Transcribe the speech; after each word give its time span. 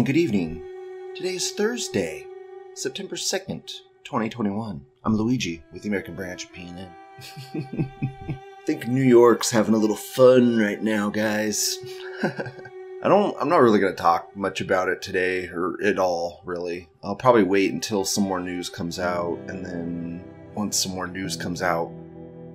morning, 0.00 0.14
good 0.14 0.20
evening. 0.20 0.62
Today 1.14 1.34
is 1.34 1.52
Thursday, 1.52 2.26
September 2.72 3.16
2nd, 3.16 3.66
2021. 4.04 4.86
I'm 5.04 5.14
Luigi 5.14 5.62
with 5.74 5.82
the 5.82 5.88
American 5.88 6.14
branch 6.14 6.44
of 6.44 6.52
PNN. 6.54 6.88
I 7.54 8.38
think 8.66 8.88
New 8.88 9.02
York's 9.02 9.50
having 9.50 9.74
a 9.74 9.76
little 9.76 9.96
fun 9.96 10.56
right 10.56 10.82
now, 10.82 11.10
guys. 11.10 11.76
I 12.22 13.08
don't 13.08 13.36
I'm 13.38 13.50
not 13.50 13.60
really 13.60 13.78
going 13.78 13.94
to 13.94 14.02
talk 14.02 14.34
much 14.34 14.62
about 14.62 14.88
it 14.88 15.02
today 15.02 15.48
or 15.48 15.76
at 15.84 15.98
all, 15.98 16.40
really. 16.46 16.88
I'll 17.04 17.14
probably 17.14 17.42
wait 17.42 17.70
until 17.70 18.06
some 18.06 18.24
more 18.24 18.40
news 18.40 18.70
comes 18.70 18.98
out 18.98 19.38
and 19.48 19.66
then 19.66 20.24
once 20.54 20.78
some 20.78 20.92
more 20.92 21.08
news 21.08 21.36
comes 21.36 21.60
out 21.60 21.92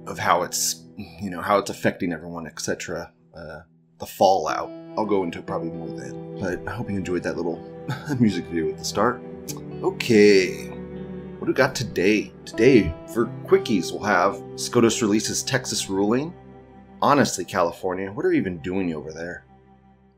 of 0.07 0.17
how 0.17 0.41
it's, 0.41 0.84
you 0.97 1.29
know, 1.29 1.41
how 1.41 1.59
it's 1.59 1.69
affecting 1.69 2.11
everyone, 2.11 2.47
etc. 2.47 3.11
Uh, 3.38 3.59
the 4.00 4.07
fallout. 4.07 4.84
I'll 4.97 5.06
go 5.06 5.23
into 5.23 5.41
probably 5.41 5.69
more 5.69 5.89
then. 5.89 6.39
But 6.39 6.67
I 6.67 6.75
hope 6.75 6.89
you 6.89 6.95
enjoyed 6.95 7.23
that 7.23 7.35
little 7.38 7.57
music 8.19 8.45
video 8.45 8.69
at 8.69 8.78
the 8.78 8.85
start. 8.85 9.22
Okay. 9.81 10.69
What 11.38 11.47
do 11.47 11.51
we 11.51 11.53
got 11.53 11.75
today? 11.75 12.31
Today, 12.45 12.94
for 13.13 13.28
quickies, 13.45 13.91
we'll 13.91 14.03
have 14.03 14.41
SCOTUS 14.55 15.01
releases 15.01 15.44
Texas 15.44 15.89
ruling. 15.89 16.34
Honestly, 17.01 17.44
California, 17.44 18.11
what 18.11 18.25
are 18.25 18.31
you 18.31 18.39
even 18.39 18.57
doing 18.59 18.94
over 18.94 19.11
there? 19.11 19.45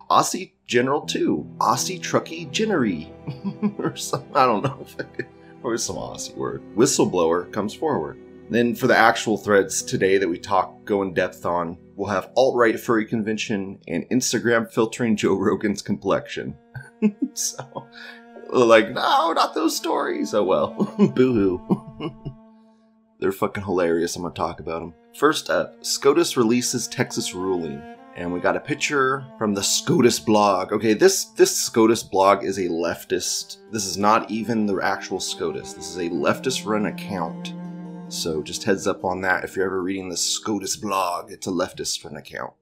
Aussie 0.10 0.54
General 0.68 1.02
2. 1.02 1.56
Aussie 1.58 2.00
Truckie 2.00 2.50
Ginnery. 2.52 3.12
or 3.78 3.96
some, 3.96 4.26
I 4.34 4.46
don't 4.46 4.64
know. 4.64 4.86
or 5.64 5.78
some 5.78 5.98
Aussie 5.98 6.36
word. 6.36 6.64
Whistleblower 6.76 7.52
comes 7.52 7.74
forward. 7.74 8.20
Then 8.50 8.76
for 8.76 8.88
the 8.88 8.96
actual 8.96 9.38
threads 9.38 9.82
today 9.82 10.18
that 10.18 10.30
we 10.30 10.38
talk, 10.38 10.86
go 10.86 11.02
in 11.02 11.14
depth 11.14 11.46
on, 11.46 11.78
we'll 11.98 12.10
have 12.10 12.32
alt-right 12.36 12.80
furry 12.80 13.06
convention 13.06 13.80
and 13.88 14.08
Instagram 14.10 14.72
filtering 14.72 15.18
Joe 15.18 15.36
Rogan's 15.36 15.82
complexion. 15.82 16.56
so, 17.34 17.88
like, 18.50 18.92
no, 18.92 19.34
not 19.34 19.56
those 19.56 19.76
stories. 19.76 20.34
Oh 20.34 20.44
well, 20.44 20.74
boo-hoo. 21.16 21.60
They're 23.20 23.32
fucking 23.32 23.64
hilarious. 23.64 24.16
I'm 24.16 24.22
gonna 24.22 24.34
talk 24.34 24.60
about 24.60 24.80
them. 24.80 24.94
First 25.16 25.50
up, 25.50 25.84
SCOTUS 25.84 26.38
releases 26.38 26.88
Texas 26.88 27.34
ruling. 27.34 27.82
And 28.16 28.34
we 28.34 28.40
got 28.40 28.56
a 28.56 28.60
picture 28.60 29.24
from 29.38 29.54
the 29.54 29.62
SCOTUS 29.62 30.20
blog. 30.20 30.74
Okay, 30.74 30.94
this 30.94 31.26
this 31.26 31.56
SCOTUS 31.56 32.02
blog 32.02 32.44
is 32.44 32.58
a 32.58 32.68
leftist. 32.68 33.58
This 33.72 33.86
is 33.86 33.96
not 33.96 34.32
even 34.32 34.66
the 34.66 34.78
actual 34.78 35.20
SCOTUS. 35.20 35.74
This 35.74 35.90
is 35.90 35.98
a 35.98 36.10
leftist 36.10 36.66
run 36.66 36.88
account. 36.88 37.54
So 38.10 38.42
just 38.42 38.64
heads 38.64 38.88
up 38.88 39.04
on 39.04 39.22
that 39.22 39.44
if 39.44 39.56
you're 39.56 39.66
ever 39.66 39.84
reading 39.84 40.10
the 40.10 40.18
SCOTUS 40.18 40.78
blog, 40.78 41.32
it's 41.32 41.48
a 41.48 41.52
leftist 41.52 42.06
run 42.06 42.16
account. 42.16 42.54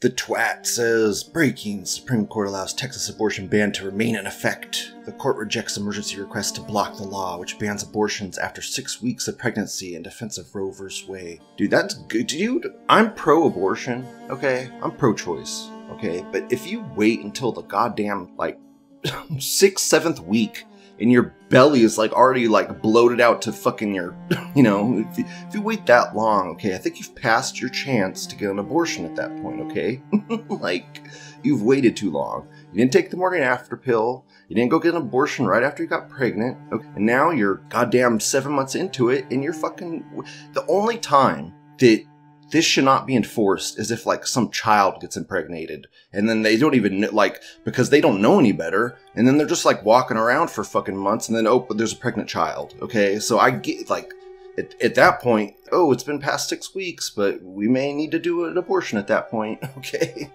The 0.00 0.10
twat 0.10 0.66
says 0.66 1.24
breaking 1.24 1.84
Supreme 1.86 2.26
Court 2.26 2.48
allows 2.48 2.74
Texas 2.74 3.08
abortion 3.08 3.46
ban 3.46 3.72
to 3.72 3.86
remain 3.86 4.16
in 4.16 4.26
effect. 4.26 4.92
The 5.06 5.12
court 5.12 5.36
rejects 5.36 5.76
emergency 5.76 6.20
request 6.20 6.56
to 6.56 6.62
block 6.62 6.96
the 6.96 7.04
law, 7.04 7.38
which 7.38 7.58
bans 7.58 7.82
abortions 7.82 8.36
after 8.36 8.60
six 8.60 9.00
weeks 9.00 9.28
of 9.28 9.38
pregnancy 9.38 9.94
in 9.94 10.02
defense 10.02 10.36
of 10.36 10.54
Roe 10.54 10.70
v. 10.72 10.84
Wade. 11.08 11.40
Dude, 11.56 11.70
that's 11.70 11.94
good. 11.94 12.26
Dude, 12.26 12.74
I'm 12.88 13.14
pro 13.14 13.46
abortion, 13.46 14.06
okay? 14.28 14.70
I'm 14.82 14.92
pro 14.92 15.14
choice, 15.14 15.70
okay? 15.92 16.24
But 16.32 16.52
if 16.52 16.66
you 16.66 16.84
wait 16.96 17.20
until 17.20 17.52
the 17.52 17.62
goddamn, 17.62 18.36
like, 18.36 18.58
sixth, 19.38 19.86
seventh 19.86 20.20
week 20.20 20.64
and 21.00 21.10
your 21.10 21.34
belly 21.48 21.82
is 21.82 21.98
like 21.98 22.12
already 22.12 22.48
like 22.48 22.80
bloated 22.80 23.20
out 23.20 23.42
to 23.42 23.52
fucking 23.52 23.94
your 23.94 24.16
you 24.54 24.62
know 24.62 25.04
if 25.10 25.18
you, 25.18 25.24
if 25.48 25.54
you 25.54 25.60
wait 25.62 25.86
that 25.86 26.14
long 26.14 26.50
okay 26.50 26.74
i 26.74 26.78
think 26.78 26.98
you've 26.98 27.14
passed 27.14 27.60
your 27.60 27.70
chance 27.70 28.26
to 28.26 28.36
get 28.36 28.50
an 28.50 28.58
abortion 28.58 29.04
at 29.04 29.16
that 29.16 29.34
point 29.42 29.60
okay? 29.60 30.02
Like 30.48 31.06
you've 31.42 31.62
waited 31.62 31.96
too 31.96 32.10
long. 32.10 32.48
You 32.72 32.78
didn't 32.78 32.92
take 32.92 33.10
the 33.10 33.16
morning 33.16 33.42
after 33.42 33.76
pill. 33.76 34.24
You 34.48 34.56
didn't 34.56 34.70
go 34.70 34.78
get 34.78 34.94
an 34.94 35.02
abortion 35.02 35.46
right 35.46 35.62
after 35.62 35.82
you 35.82 35.88
got 35.88 36.08
pregnant 36.08 36.58
okay? 36.72 36.88
and 36.94 37.06
now 37.06 37.30
you're 37.30 37.56
goddamn 37.68 38.20
seven 38.20 38.52
months 38.52 38.74
into 38.74 39.10
it 39.10 39.26
and 39.30 39.42
you're 39.42 39.52
fucking 39.52 40.24
the 40.52 40.66
only 40.66 40.98
time 40.98 41.54
that 41.78 42.04
this 42.50 42.64
should 42.64 42.84
not 42.84 43.06
be 43.06 43.16
enforced 43.16 43.78
as 43.78 43.90
if 43.90 44.06
like 44.06 44.26
some 44.26 44.50
child 44.50 45.00
gets 45.00 45.16
impregnated 45.16 45.86
and 46.12 46.28
then 46.28 46.42
they 46.42 46.56
don't 46.56 46.74
even 46.74 47.00
like 47.12 47.40
because 47.64 47.90
they 47.90 48.00
don't 48.00 48.20
know 48.20 48.38
any 48.38 48.52
better 48.52 48.98
and 49.14 49.26
then 49.26 49.38
they're 49.38 49.46
just 49.46 49.64
like 49.64 49.84
walking 49.84 50.16
around 50.16 50.50
for 50.50 50.64
fucking 50.64 50.96
months 50.96 51.28
and 51.28 51.36
then 51.36 51.46
oh 51.46 51.60
but 51.60 51.78
there's 51.78 51.92
a 51.92 51.96
pregnant 51.96 52.28
child 52.28 52.74
okay? 52.80 53.18
So 53.18 53.38
i 53.38 53.50
get 53.50 53.90
like 53.90 54.12
at, 54.58 54.80
at 54.82 54.94
that 54.94 55.20
point 55.20 55.54
oh 55.72 55.92
it's 55.92 56.04
been 56.04 56.18
past 56.18 56.48
six 56.48 56.74
weeks 56.74 57.10
but 57.10 57.42
we 57.42 57.68
may 57.68 57.92
need 57.92 58.10
to 58.12 58.18
do 58.18 58.44
an 58.44 58.56
abortion 58.56 58.98
at 58.98 59.08
that 59.08 59.30
point 59.30 59.62
okay? 59.78 60.30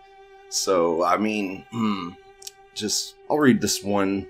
So 0.49 1.03
i 1.03 1.17
mean 1.17 1.65
hmm, 1.71 2.09
just 2.73 3.15
i'll 3.29 3.37
read 3.37 3.61
this 3.61 3.83
one 3.83 4.27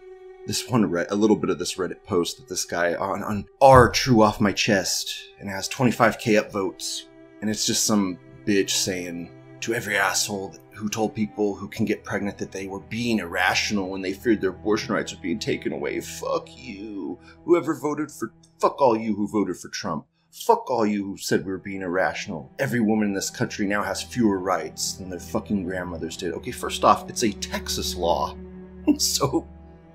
this 0.47 0.67
one 0.67 0.83
a 0.83 1.15
little 1.15 1.35
bit 1.35 1.51
of 1.51 1.59
this 1.59 1.75
reddit 1.75 2.03
post 2.03 2.37
that 2.37 2.49
this 2.49 2.65
guy 2.65 2.95
on 2.95 3.23
on 3.23 3.45
r 3.61 3.89
true 3.89 4.21
off 4.23 4.41
my 4.41 4.51
chest 4.51 5.29
and 5.39 5.49
has 5.49 5.69
25k 5.69 6.41
upvotes 6.41 7.03
and 7.41 7.49
it's 7.49 7.65
just 7.65 7.85
some 7.85 8.19
bitch 8.45 8.71
saying 8.71 9.31
to 9.61 9.73
every 9.73 9.97
asshole 9.97 10.55
who 10.73 10.87
told 10.89 11.13
people 11.13 11.55
who 11.55 11.67
can 11.67 11.85
get 11.85 12.03
pregnant 12.03 12.37
that 12.37 12.51
they 12.51 12.67
were 12.67 12.79
being 12.79 13.19
irrational 13.19 13.89
when 13.89 14.01
they 14.01 14.13
feared 14.13 14.39
their 14.39 14.51
abortion 14.51 14.93
rights 14.93 15.13
were 15.13 15.21
being 15.21 15.39
taken 15.39 15.73
away. 15.73 15.99
Fuck 15.99 16.47
you. 16.55 17.19
Whoever 17.45 17.75
voted 17.75 18.11
for. 18.11 18.31
Fuck 18.59 18.81
all 18.81 18.97
you 18.97 19.15
who 19.15 19.27
voted 19.27 19.57
for 19.57 19.69
Trump. 19.69 20.05
Fuck 20.31 20.69
all 20.69 20.85
you 20.85 21.03
who 21.03 21.17
said 21.17 21.45
we 21.45 21.51
were 21.51 21.57
being 21.57 21.81
irrational. 21.81 22.51
Every 22.59 22.79
woman 22.79 23.09
in 23.09 23.13
this 23.13 23.29
country 23.29 23.65
now 23.65 23.83
has 23.83 24.01
fewer 24.01 24.39
rights 24.39 24.93
than 24.93 25.09
their 25.09 25.19
fucking 25.19 25.63
grandmothers 25.63 26.15
did. 26.15 26.33
Okay, 26.33 26.51
first 26.51 26.83
off, 26.83 27.09
it's 27.09 27.23
a 27.23 27.31
Texas 27.31 27.95
law. 27.95 28.37
so, 28.97 29.47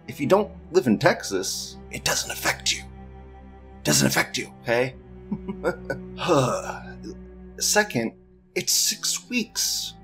if 0.09 0.21
you 0.21 0.27
don't 0.27 0.51
live 0.73 0.87
in 0.87 0.99
Texas, 0.99 1.79
it 1.91 2.05
doesn't 2.05 2.31
affect 2.31 2.73
you. 2.73 2.83
doesn't 3.85 4.09
affect 4.09 4.37
you, 4.37 4.53
okay? 4.63 4.95
Second, 7.65 8.13
it's 8.55 8.73
six 8.73 9.29
weeks. 9.31 9.95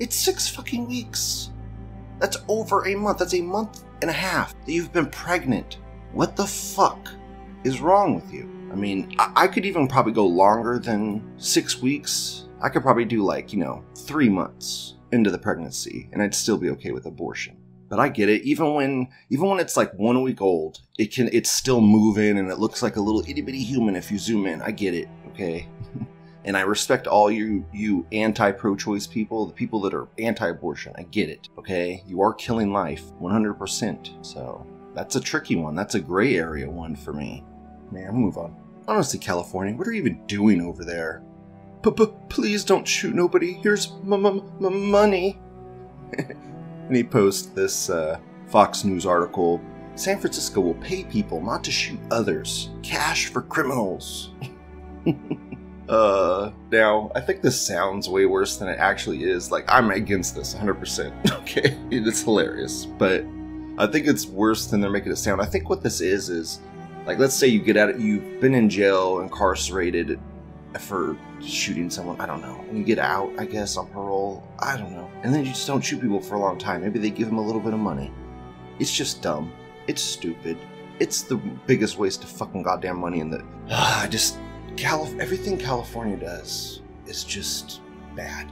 It's 0.00 0.16
six 0.16 0.48
fucking 0.48 0.88
weeks. 0.88 1.50
That's 2.18 2.38
over 2.48 2.88
a 2.88 2.94
month. 2.94 3.18
That's 3.18 3.34
a 3.34 3.42
month 3.42 3.84
and 4.00 4.10
a 4.10 4.14
half 4.14 4.54
that 4.64 4.72
you've 4.72 4.94
been 4.94 5.10
pregnant. 5.10 5.76
What 6.12 6.36
the 6.36 6.46
fuck 6.46 7.10
is 7.64 7.82
wrong 7.82 8.14
with 8.14 8.32
you? 8.32 8.48
I 8.72 8.76
mean, 8.76 9.14
I, 9.18 9.32
I 9.36 9.46
could 9.46 9.66
even 9.66 9.86
probably 9.88 10.14
go 10.14 10.26
longer 10.26 10.78
than 10.78 11.22
six 11.36 11.82
weeks. 11.82 12.48
I 12.62 12.70
could 12.70 12.82
probably 12.82 13.04
do 13.04 13.22
like, 13.22 13.52
you 13.52 13.58
know, 13.58 13.84
three 13.94 14.30
months 14.30 14.94
into 15.12 15.30
the 15.30 15.38
pregnancy 15.38 16.08
and 16.12 16.22
I'd 16.22 16.34
still 16.34 16.56
be 16.56 16.70
okay 16.70 16.92
with 16.92 17.04
abortion. 17.04 17.58
But 17.90 18.00
I 18.00 18.08
get 18.08 18.30
it. 18.30 18.42
Even 18.42 18.72
when 18.72 19.08
even 19.28 19.50
when 19.50 19.60
it's 19.60 19.76
like 19.76 19.92
one 19.98 20.22
week 20.22 20.40
old, 20.40 20.80
it 20.98 21.12
can 21.12 21.28
it's 21.30 21.50
still 21.50 21.82
moving 21.82 22.38
and 22.38 22.50
it 22.50 22.58
looks 22.58 22.82
like 22.82 22.96
a 22.96 23.02
little 23.02 23.20
itty 23.28 23.42
bitty 23.42 23.62
human 23.62 23.96
if 23.96 24.10
you 24.10 24.18
zoom 24.18 24.46
in. 24.46 24.62
I 24.62 24.70
get 24.70 24.94
it, 24.94 25.08
okay? 25.28 25.68
and 26.44 26.56
I 26.56 26.62
respect 26.62 27.06
all 27.06 27.30
you 27.30 27.64
you 27.72 28.06
anti-pro-choice 28.12 29.06
people, 29.06 29.46
the 29.46 29.52
people 29.52 29.80
that 29.82 29.94
are 29.94 30.08
anti-abortion. 30.18 30.94
I 30.96 31.02
get 31.04 31.28
it. 31.28 31.48
Okay, 31.58 32.02
you 32.06 32.20
are 32.20 32.34
killing 32.34 32.72
life, 32.72 33.04
100%. 33.20 34.24
So 34.24 34.66
that's 34.94 35.16
a 35.16 35.20
tricky 35.20 35.56
one. 35.56 35.74
That's 35.74 35.94
a 35.94 36.00
gray 36.00 36.36
area 36.36 36.68
one 36.68 36.96
for 36.96 37.12
me. 37.12 37.44
Man, 37.90 38.06
I'll 38.06 38.12
move 38.12 38.38
on. 38.38 38.56
Honestly, 38.88 39.18
California, 39.18 39.74
what 39.76 39.86
are 39.86 39.92
you 39.92 40.00
even 40.00 40.26
doing 40.26 40.60
over 40.60 40.84
there? 40.84 41.22
Please 42.28 42.64
don't 42.64 42.86
shoot 42.86 43.14
nobody. 43.14 43.54
Here's 43.54 43.92
m- 44.04 44.26
m- 44.26 44.52
m- 44.64 44.90
money. 44.90 45.38
and 46.18 46.96
he 46.96 47.02
posts 47.04 47.46
this 47.48 47.90
uh, 47.90 48.18
Fox 48.48 48.84
News 48.84 49.06
article. 49.06 49.60
San 49.94 50.18
Francisco 50.18 50.60
will 50.60 50.74
pay 50.74 51.04
people 51.04 51.40
not 51.40 51.62
to 51.64 51.70
shoot 51.70 51.98
others. 52.10 52.70
Cash 52.82 53.26
for 53.26 53.42
criminals. 53.42 54.30
Uh, 55.92 56.50
now, 56.70 57.12
I 57.14 57.20
think 57.20 57.42
this 57.42 57.60
sounds 57.60 58.08
way 58.08 58.24
worse 58.24 58.56
than 58.56 58.66
it 58.68 58.78
actually 58.78 59.24
is. 59.24 59.52
Like, 59.52 59.66
I'm 59.68 59.90
against 59.90 60.34
this 60.34 60.54
100%. 60.54 61.12
Okay? 61.42 61.76
It's 61.90 62.22
hilarious. 62.22 62.86
But 62.86 63.26
I 63.76 63.86
think 63.86 64.06
it's 64.06 64.24
worse 64.24 64.66
than 64.66 64.80
they're 64.80 64.90
making 64.90 65.12
it 65.12 65.16
sound. 65.16 65.42
I 65.42 65.44
think 65.44 65.68
what 65.68 65.82
this 65.82 66.00
is, 66.00 66.30
is 66.30 66.60
like, 67.04 67.18
let's 67.18 67.34
say 67.34 67.46
you 67.46 67.60
get 67.60 67.76
out, 67.76 68.00
you've 68.00 68.40
been 68.40 68.54
in 68.54 68.70
jail, 68.70 69.20
incarcerated 69.20 70.18
for 70.78 71.14
shooting 71.42 71.90
someone. 71.90 72.18
I 72.22 72.26
don't 72.26 72.40
know. 72.40 72.64
You 72.72 72.84
get 72.84 72.98
out, 72.98 73.30
I 73.38 73.44
guess, 73.44 73.76
on 73.76 73.88
parole. 73.88 74.48
I 74.60 74.78
don't 74.78 74.92
know. 74.92 75.10
And 75.22 75.34
then 75.34 75.44
you 75.44 75.50
just 75.50 75.66
don't 75.66 75.82
shoot 75.82 76.00
people 76.00 76.20
for 76.20 76.36
a 76.36 76.40
long 76.40 76.56
time. 76.56 76.80
Maybe 76.80 77.00
they 77.00 77.10
give 77.10 77.26
them 77.26 77.36
a 77.36 77.44
little 77.44 77.60
bit 77.60 77.74
of 77.74 77.80
money. 77.80 78.10
It's 78.78 78.96
just 78.96 79.20
dumb. 79.20 79.52
It's 79.88 80.00
stupid. 80.00 80.56
It's 81.00 81.20
the 81.20 81.36
biggest 81.66 81.98
waste 81.98 82.22
of 82.24 82.30
fucking 82.30 82.62
goddamn 82.62 82.98
money 82.98 83.20
in 83.20 83.28
the. 83.28 83.44
I 83.70 84.06
just. 84.08 84.38
Calif- 84.76 85.18
everything 85.18 85.58
California 85.58 86.16
does 86.16 86.82
is 87.06 87.24
just 87.24 87.80
bad. 88.16 88.50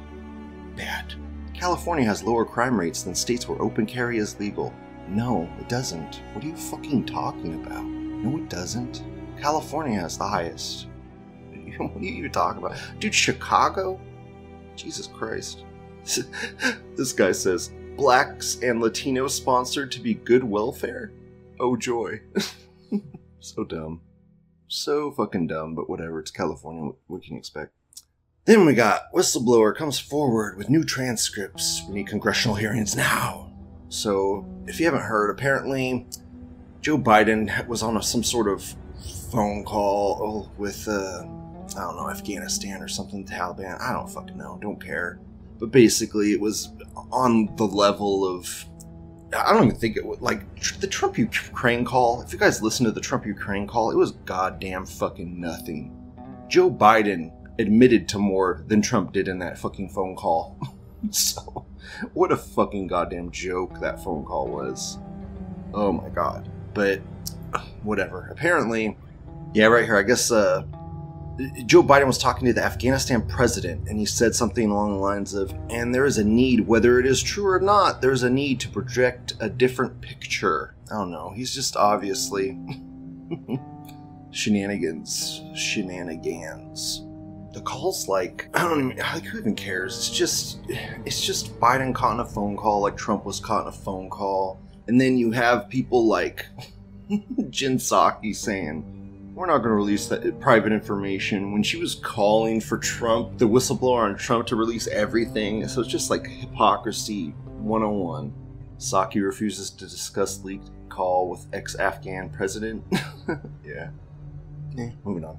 Bad. 0.76 1.14
California 1.54 2.04
has 2.04 2.22
lower 2.22 2.44
crime 2.44 2.78
rates 2.78 3.02
than 3.02 3.14
states 3.14 3.48
where 3.48 3.60
open 3.60 3.86
carry 3.86 4.18
is 4.18 4.38
legal. 4.38 4.72
No, 5.08 5.50
it 5.58 5.68
doesn't. 5.68 6.22
What 6.32 6.44
are 6.44 6.48
you 6.48 6.56
fucking 6.56 7.06
talking 7.06 7.64
about? 7.64 7.84
No, 7.84 8.38
it 8.38 8.48
doesn't. 8.48 9.02
California 9.40 10.00
has 10.00 10.16
the 10.16 10.26
highest. 10.26 10.86
What 11.78 11.96
are 11.96 12.04
you 12.04 12.28
talking 12.28 12.62
about? 12.62 12.76
Dude, 12.98 13.14
Chicago? 13.14 13.98
Jesus 14.76 15.06
Christ. 15.06 15.64
this 16.96 17.12
guy 17.12 17.32
says, 17.32 17.72
Blacks 17.96 18.56
and 18.62 18.82
Latinos 18.82 19.30
sponsored 19.30 19.90
to 19.92 20.00
be 20.00 20.14
good 20.14 20.44
welfare? 20.44 21.12
Oh 21.58 21.76
joy. 21.76 22.20
so 23.40 23.64
dumb. 23.64 24.00
So 24.72 25.10
fucking 25.10 25.48
dumb, 25.48 25.74
but 25.74 25.90
whatever. 25.90 26.20
It's 26.20 26.30
California. 26.30 26.92
What, 27.08 27.24
can 27.24 27.32
you 27.34 27.38
expect? 27.38 27.72
Then 28.44 28.64
we 28.64 28.72
got 28.72 29.12
whistleblower 29.12 29.74
comes 29.74 29.98
forward 29.98 30.56
with 30.56 30.70
new 30.70 30.84
transcripts. 30.84 31.82
We 31.88 31.96
need 31.96 32.06
congressional 32.06 32.54
hearings 32.54 32.94
now. 32.94 33.52
So, 33.88 34.46
if 34.68 34.78
you 34.78 34.86
haven't 34.86 35.02
heard, 35.02 35.30
apparently 35.30 36.06
Joe 36.82 36.96
Biden 36.96 37.66
was 37.66 37.82
on 37.82 37.96
a, 37.96 38.02
some 38.02 38.22
sort 38.22 38.46
of 38.46 38.62
phone 39.32 39.64
call 39.64 40.52
with, 40.56 40.86
uh, 40.86 41.24
I 41.76 41.80
don't 41.80 41.96
know, 41.96 42.08
Afghanistan 42.08 42.80
or 42.80 42.86
something, 42.86 43.26
Taliban. 43.26 43.80
I 43.80 43.92
don't 43.92 44.08
fucking 44.08 44.38
know. 44.38 44.56
Don't 44.62 44.82
care. 44.82 45.18
But 45.58 45.72
basically, 45.72 46.30
it 46.30 46.40
was 46.40 46.70
on 47.10 47.54
the 47.56 47.66
level 47.66 48.24
of 48.24 48.64
I 49.36 49.52
don't 49.52 49.64
even 49.64 49.76
think 49.76 49.96
it 49.96 50.04
was 50.04 50.20
like 50.20 50.42
the 50.80 50.86
Trump 50.86 51.16
Ukraine 51.16 51.84
call. 51.84 52.22
If 52.22 52.32
you 52.32 52.38
guys 52.38 52.62
listen 52.62 52.84
to 52.86 52.92
the 52.92 53.00
Trump 53.00 53.26
Ukraine 53.26 53.66
call, 53.66 53.90
it 53.90 53.96
was 53.96 54.12
goddamn 54.12 54.86
fucking 54.86 55.40
nothing. 55.40 55.96
Joe 56.48 56.70
Biden 56.70 57.32
admitted 57.60 58.08
to 58.08 58.18
more 58.18 58.64
than 58.66 58.82
Trump 58.82 59.12
did 59.12 59.28
in 59.28 59.38
that 59.38 59.58
fucking 59.58 59.90
phone 59.90 60.16
call. 60.16 60.58
so, 61.10 61.66
what 62.12 62.32
a 62.32 62.36
fucking 62.36 62.88
goddamn 62.88 63.30
joke 63.30 63.80
that 63.80 64.02
phone 64.02 64.24
call 64.24 64.48
was. 64.48 64.98
Oh 65.72 65.92
my 65.92 66.08
god. 66.08 66.48
But 66.74 67.00
whatever. 67.82 68.28
Apparently, 68.32 68.96
yeah, 69.54 69.66
right 69.66 69.84
here. 69.84 69.96
I 69.96 70.02
guess 70.02 70.30
uh, 70.30 70.64
Joe 71.64 71.82
Biden 71.82 72.06
was 72.06 72.18
talking 72.18 72.46
to 72.46 72.52
the 72.52 72.64
Afghanistan 72.64 73.22
president, 73.22 73.88
and 73.88 73.98
he 73.98 74.04
said 74.04 74.34
something 74.34 74.70
along 74.70 74.92
the 74.92 74.98
lines 74.98 75.32
of, 75.32 75.54
and 75.70 75.94
there 75.94 76.04
is 76.04 76.18
a 76.18 76.24
need, 76.24 76.66
whether 76.66 76.98
it 76.98 77.06
is 77.06 77.22
true 77.22 77.46
or 77.46 77.60
not, 77.60 78.02
there's 78.02 78.22
a 78.22 78.30
need 78.30 78.60
to 78.60 78.68
project 78.68 79.34
a 79.40 79.48
different 79.48 80.00
picture. 80.00 80.74
I 80.90 80.94
don't 80.94 81.10
know. 81.10 81.30
He's 81.30 81.54
just 81.54 81.76
obviously 81.76 82.58
shenanigans. 84.30 85.42
Shenanigans. 85.54 87.06
The 87.52 87.62
call's 87.62 88.06
like, 88.06 88.48
I 88.54 88.62
don't 88.62 88.92
even, 88.92 88.98
like, 88.98 89.24
who 89.24 89.38
even 89.38 89.54
cares? 89.54 89.96
It's 89.96 90.10
just, 90.10 90.60
it's 91.04 91.24
just 91.24 91.58
Biden 91.58 91.94
caught 91.94 92.14
in 92.14 92.20
a 92.20 92.24
phone 92.24 92.56
call 92.56 92.80
like 92.82 92.96
Trump 92.96 93.24
was 93.24 93.40
caught 93.40 93.62
in 93.62 93.68
a 93.68 93.72
phone 93.72 94.10
call. 94.10 94.60
And 94.88 95.00
then 95.00 95.16
you 95.16 95.30
have 95.30 95.68
people 95.68 96.06
like 96.06 96.46
Jen 97.50 97.78
Psaki 97.78 98.34
saying, 98.34 98.99
we're 99.40 99.46
not 99.46 99.58
going 99.58 99.70
to 99.70 99.74
release 99.74 100.06
that 100.08 100.38
private 100.38 100.70
information 100.70 101.50
when 101.50 101.62
she 101.62 101.78
was 101.78 101.94
calling 101.94 102.60
for 102.60 102.76
Trump, 102.76 103.38
the 103.38 103.48
whistleblower 103.48 104.02
on 104.02 104.14
Trump, 104.14 104.46
to 104.46 104.54
release 104.54 104.86
everything. 104.88 105.66
So 105.66 105.80
it's 105.80 105.88
just 105.88 106.10
like 106.10 106.26
hypocrisy 106.26 107.30
101. 107.56 108.34
Psaki 108.76 109.24
refuses 109.24 109.70
to 109.70 109.86
discuss 109.86 110.44
leaked 110.44 110.68
call 110.90 111.30
with 111.30 111.46
ex 111.54 111.74
Afghan 111.74 112.28
president. 112.28 112.84
yeah. 113.64 113.88
Yeah, 114.72 114.90
moving 115.04 115.24
on. 115.24 115.38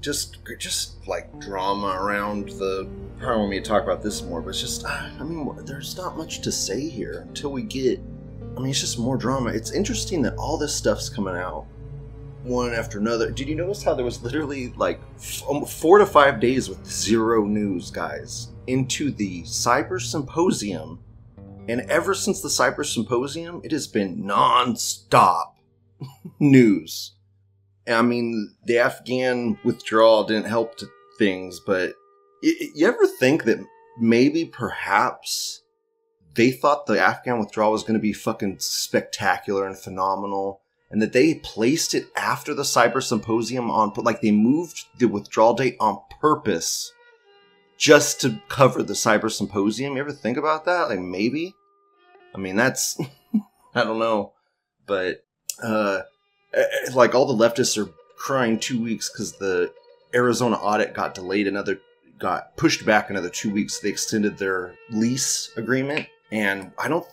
Just, 0.00 0.38
just 0.58 1.06
like 1.06 1.38
drama 1.38 1.88
around 1.88 2.48
the. 2.48 2.88
Probably 3.18 3.36
want 3.36 3.50
me 3.50 3.60
to 3.60 3.68
talk 3.68 3.82
about 3.82 4.02
this 4.02 4.22
more, 4.22 4.40
but 4.40 4.48
it's 4.48 4.62
just, 4.62 4.84
ah, 4.86 5.10
I 5.20 5.22
mean, 5.24 5.54
there's 5.66 5.94
not 5.98 6.16
much 6.16 6.40
to 6.40 6.50
say 6.50 6.88
here 6.88 7.26
until 7.28 7.52
we 7.52 7.64
get. 7.64 8.00
I 8.56 8.60
mean, 8.60 8.70
it's 8.70 8.80
just 8.80 8.98
more 8.98 9.18
drama. 9.18 9.50
It's 9.50 9.72
interesting 9.72 10.22
that 10.22 10.36
all 10.36 10.56
this 10.56 10.74
stuff's 10.74 11.10
coming 11.10 11.36
out 11.36 11.66
one 12.44 12.72
after 12.74 12.98
another. 12.98 13.30
Did 13.30 13.48
you 13.48 13.54
notice 13.54 13.82
how 13.82 13.94
there 13.94 14.04
was 14.04 14.22
literally 14.22 14.72
like 14.76 15.00
f- 15.16 15.42
um, 15.48 15.64
four 15.64 15.98
to 15.98 16.06
five 16.06 16.40
days 16.40 16.68
with 16.68 16.84
zero 16.86 17.44
news, 17.44 17.90
guys, 17.90 18.48
into 18.66 19.10
the 19.10 19.42
Cyber 19.42 20.00
Symposium? 20.00 21.00
And 21.68 21.82
ever 21.82 22.14
since 22.14 22.40
the 22.40 22.48
Cyber 22.48 22.84
Symposium, 22.84 23.60
it 23.64 23.70
has 23.72 23.86
been 23.86 24.26
non-stop 24.26 25.56
news. 26.40 27.14
I 27.88 28.02
mean, 28.02 28.54
the 28.64 28.78
Afghan 28.78 29.58
withdrawal 29.64 30.24
didn't 30.24 30.46
help 30.48 30.76
to 30.78 30.86
things, 31.18 31.60
but 31.60 31.94
Y- 32.42 32.54
You 32.74 32.88
ever 32.88 33.06
think 33.06 33.44
that 33.44 33.58
maybe, 34.00 34.44
perhaps, 34.44 35.62
they 36.34 36.50
thought 36.50 36.86
the 36.86 37.00
Afghan 37.00 37.38
withdrawal 37.38 37.70
was 37.72 37.82
going 37.84 37.94
to 37.94 38.00
be 38.00 38.12
fucking 38.12 38.56
spectacular 38.58 39.64
and 39.66 39.78
phenomenal, 39.78 40.61
and 40.92 41.00
that 41.00 41.12
they 41.12 41.34
placed 41.36 41.94
it 41.94 42.06
after 42.14 42.54
the 42.54 42.62
Cyber 42.62 43.02
Symposium 43.02 43.70
on, 43.70 43.92
like 43.96 44.20
they 44.20 44.30
moved 44.30 44.84
the 44.98 45.06
withdrawal 45.06 45.54
date 45.54 45.76
on 45.80 46.00
purpose 46.20 46.92
just 47.78 48.20
to 48.20 48.40
cover 48.48 48.82
the 48.82 48.92
Cyber 48.92 49.30
Symposium? 49.30 49.96
You 49.96 50.02
ever 50.02 50.12
think 50.12 50.36
about 50.36 50.66
that? 50.66 50.90
Like 50.90 51.00
maybe? 51.00 51.54
I 52.34 52.38
mean, 52.38 52.56
that's 52.56 53.00
I 53.74 53.84
don't 53.84 53.98
know, 53.98 54.34
but 54.86 55.24
uh, 55.62 56.02
eh, 56.52 56.62
eh, 56.62 56.90
like 56.94 57.14
all 57.14 57.26
the 57.26 57.48
leftists 57.48 57.82
are 57.82 57.90
crying 58.16 58.58
two 58.58 58.80
weeks 58.80 59.10
because 59.10 59.32
the 59.32 59.72
Arizona 60.14 60.56
audit 60.56 60.94
got 60.94 61.14
delayed 61.14 61.48
another 61.48 61.80
got 62.18 62.56
pushed 62.56 62.84
back 62.86 63.10
another 63.10 63.30
two 63.30 63.50
weeks. 63.50 63.80
They 63.80 63.88
extended 63.88 64.38
their 64.38 64.74
lease 64.90 65.50
agreement, 65.56 66.06
and 66.32 66.72
I 66.78 66.88
don't 66.88 67.06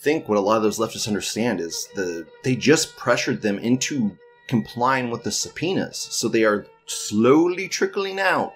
think 0.00 0.28
what 0.28 0.38
a 0.38 0.40
lot 0.40 0.56
of 0.56 0.62
those 0.62 0.78
leftists 0.78 1.06
understand 1.06 1.60
is 1.60 1.88
the 1.94 2.26
they 2.42 2.56
just 2.56 2.96
pressured 2.96 3.42
them 3.42 3.58
into 3.58 4.16
complying 4.48 5.10
with 5.10 5.22
the 5.22 5.30
subpoenas, 5.30 5.98
so 5.98 6.26
they 6.26 6.44
are 6.44 6.66
slowly 6.86 7.68
trickling 7.68 8.18
out 8.18 8.54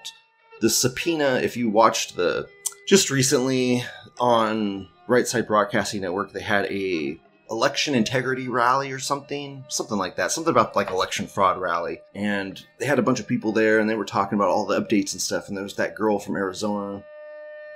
the 0.60 0.70
subpoena. 0.70 1.40
If 1.42 1.56
you 1.56 1.68
watched 1.68 2.16
the 2.16 2.48
just 2.88 3.10
recently 3.10 3.84
on 4.18 4.88
Right 5.06 5.28
Side 5.28 5.46
Broadcasting 5.46 6.00
Network, 6.00 6.32
they 6.32 6.40
had 6.40 6.64
a 6.66 7.20
election 7.50 7.94
integrity 7.94 8.48
rally 8.48 8.90
or 8.90 8.98
something, 8.98 9.64
something 9.68 9.98
like 9.98 10.16
that, 10.16 10.32
something 10.32 10.50
about 10.50 10.74
like 10.74 10.90
election 10.90 11.26
fraud 11.26 11.60
rally, 11.60 12.00
and 12.14 12.64
they 12.78 12.86
had 12.86 12.98
a 12.98 13.02
bunch 13.02 13.20
of 13.20 13.28
people 13.28 13.52
there, 13.52 13.80
and 13.80 13.88
they 13.88 13.94
were 13.94 14.04
talking 14.06 14.36
about 14.36 14.48
all 14.48 14.64
the 14.64 14.80
updates 14.80 15.12
and 15.12 15.20
stuff. 15.20 15.48
And 15.48 15.56
there 15.56 15.62
was 15.62 15.76
that 15.76 15.94
girl 15.94 16.18
from 16.18 16.36
Arizona, 16.36 17.04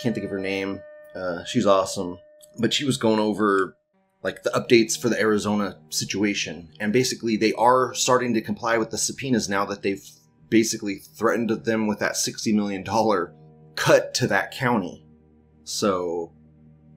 can't 0.00 0.14
think 0.14 0.24
of 0.24 0.30
her 0.30 0.40
name. 0.40 0.82
Uh, 1.14 1.44
she's 1.44 1.66
awesome, 1.66 2.18
but 2.58 2.72
she 2.74 2.84
was 2.84 2.96
going 2.96 3.20
over 3.20 3.76
like 4.22 4.42
the 4.42 4.50
updates 4.50 5.00
for 5.00 5.08
the 5.08 5.18
Arizona 5.18 5.78
situation, 5.88 6.70
and 6.78 6.92
basically 6.92 7.36
they 7.36 7.52
are 7.54 7.94
starting 7.94 8.34
to 8.34 8.40
comply 8.40 8.76
with 8.76 8.90
the 8.90 8.98
subpoenas 8.98 9.48
now 9.48 9.64
that 9.64 9.82
they've 9.82 10.06
basically 10.50 10.96
threatened 10.96 11.50
them 11.50 11.86
with 11.86 12.00
that 12.00 12.16
sixty 12.16 12.52
million 12.52 12.82
dollar 12.82 13.34
cut 13.76 14.12
to 14.14 14.26
that 14.26 14.50
county. 14.50 15.06
So 15.64 16.32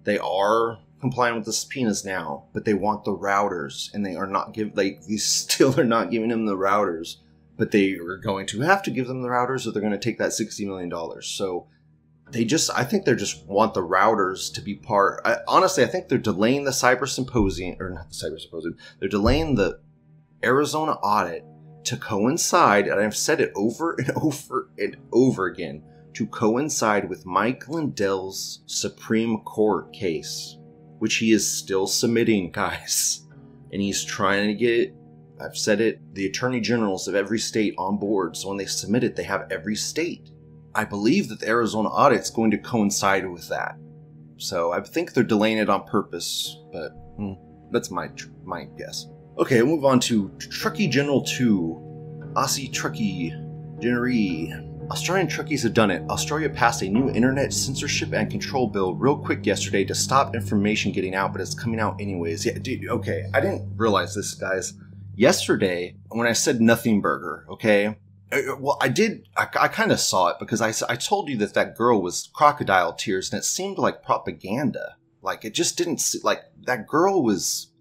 they 0.04 0.18
are 0.18 0.80
complying 1.00 1.36
with 1.36 1.46
the 1.46 1.54
subpoenas 1.54 2.04
now, 2.04 2.46
but 2.54 2.66
they 2.66 2.74
want 2.74 3.06
the 3.06 3.16
routers, 3.16 3.94
and 3.94 4.06
they 4.06 4.16
are 4.16 4.28
not 4.28 4.54
give 4.54 4.76
like 4.76 5.04
these 5.06 5.26
still 5.26 5.80
are 5.80 5.86
not 5.86 6.12
giving 6.12 6.30
them 6.30 6.46
the 6.46 6.58
routers, 6.58 7.18
but 7.58 7.72
they 7.72 7.94
are 7.94 8.18
going 8.18 8.48
to 8.48 8.62
have 8.62 8.84
to 8.84 8.92
give 8.92 9.08
them 9.08 9.22
the 9.22 9.30
routers, 9.30 9.66
or 9.66 9.72
they're 9.72 9.82
going 9.82 9.94
to 9.94 10.00
take 10.00 10.18
that 10.18 10.34
sixty 10.34 10.66
million 10.66 10.90
dollars. 10.90 11.28
So 11.28 11.68
they 12.32 12.46
just, 12.46 12.72
I 12.72 12.84
think 12.84 13.06
they 13.06 13.16
just 13.16 13.46
want 13.46 13.74
the 13.74 13.84
routers 13.84 14.54
to 14.54 14.62
be 14.62 14.76
part. 14.76 15.22
I, 15.26 15.38
honestly, 15.48 15.84
I 15.84 15.88
think 15.88 16.08
they're 16.08 16.18
delaying 16.18 16.64
the 16.64 16.72
cyber 16.72 17.08
symposium, 17.08 17.78
or 17.80 17.90
not 17.90 18.10
the 18.10 18.16
cyber 18.16 18.40
symposium. 18.40 18.78
They're 19.00 19.10
delaying 19.10 19.56
the 19.56 19.80
Arizona 20.44 20.94
audit 20.94 21.46
to 21.86 21.98
coincide, 21.98 22.88
and 22.88 23.00
I've 23.00 23.16
said 23.16 23.42
it 23.42 23.52
over 23.56 23.96
and 23.96 24.12
over 24.16 24.70
and 24.78 24.98
over 25.12 25.46
again, 25.46 25.84
to 26.14 26.28
coincide 26.28 27.10
with 27.10 27.26
Mike 27.26 27.68
Lindell's 27.68 28.64
Supreme 28.68 29.40
Court 29.40 29.92
case, 29.94 30.58
which 31.00 31.16
he 31.16 31.32
is 31.32 31.48
still 31.48 31.88
submitting, 31.88 32.52
guys. 32.52 33.28
And 33.72 33.82
he's 33.82 34.04
trying 34.04 34.48
to 34.48 34.54
get, 34.54 34.94
I've 35.42 35.58
said 35.58 35.82
it, 35.82 36.00
the 36.14 36.28
attorney 36.28 36.62
generals 36.62 37.08
of 37.08 37.16
every 37.16 37.40
state 37.40 37.74
on 37.78 37.98
board. 37.98 38.38
So 38.38 38.50
when 38.50 38.58
they 38.58 38.66
submit 38.66 39.04
it, 39.04 39.16
they 39.16 39.24
have 39.24 39.52
every 39.52 39.76
state. 39.76 40.30
I 40.76 40.86
believe 40.86 41.30
that 41.30 41.40
the 41.40 41.48
Arizona 41.48 41.90
audit's 41.90 42.30
going 42.30 42.52
to 42.52 42.58
coincide 42.58 43.30
with 43.30 43.50
that. 43.50 43.78
So 44.38 44.72
I 44.72 44.82
think 44.82 45.14
they're 45.14 45.24
delaying 45.24 45.58
it 45.60 45.70
on 45.70 45.86
purpose, 45.86 46.58
but 46.72 46.90
hmm, 47.18 47.34
that's 47.72 47.92
my 47.92 48.10
my 48.44 48.66
guess. 48.78 49.08
Okay, 49.38 49.62
we'll 49.62 49.76
move 49.76 49.86
on 49.86 50.00
to 50.02 50.30
Truckie 50.38 50.90
General 50.90 51.22
2. 51.22 52.34
Aussie 52.36 52.72
Truckie 52.72 53.32
Generee. 53.80 54.54
Australian 54.90 55.28
truckies 55.28 55.64
have 55.64 55.74
done 55.74 55.92
it. 55.92 56.04
Australia 56.10 56.50
passed 56.50 56.82
a 56.82 56.90
new 56.90 57.10
internet 57.10 57.54
censorship 57.54 58.14
and 58.14 58.30
control 58.30 58.68
bill 58.68 58.96
real 58.96 59.18
quick 59.18 59.46
yesterday 59.46 59.86
to 59.86 59.96
stop 59.96 60.36
information 60.36 60.92
getting 60.92 61.16
out, 61.16 61.32
but 61.32 61.42
it's 61.42 61.54
coming 61.54 61.80
out 61.80 62.00
anyways. 62.02 62.46
Yeah, 62.46 62.58
dude, 62.60 62.90
okay. 62.90 63.26
I 63.34 63.40
didn't 63.40 63.78
realize 63.78 64.14
this, 64.14 64.34
guys. 64.34 64.74
Yesterday, 65.16 65.96
when 66.10 66.28
I 66.28 66.34
said 66.34 66.60
nothing 66.60 67.02
burger, 67.02 67.46
okay? 67.50 67.96
Uh, 68.34 68.56
Well, 68.60 68.78
I 68.82 68.90
did, 68.90 69.28
I, 69.38 69.48
I 69.60 69.68
kind 69.68 69.92
of 69.92 70.00
saw 70.00 70.30
it 70.30 70.38
because 70.40 70.62
I, 70.62 70.74
I 70.92 70.96
told 70.96 71.30
you 71.30 71.38
that 71.38 71.54
that 71.54 71.76
girl 71.78 72.02
was 72.02 72.30
crocodile 72.34 72.94
tears 72.94 73.32
and 73.32 73.40
it 73.40 73.46
seemed 73.46 73.78
like 73.78 74.04
propaganda. 74.04 74.98
Like, 75.22 75.46
it 75.46 75.54
just 75.54 75.78
didn't, 75.78 76.04
like, 76.24 76.42
that 76.64 76.88
girl 76.88 77.24
was, 77.24 77.72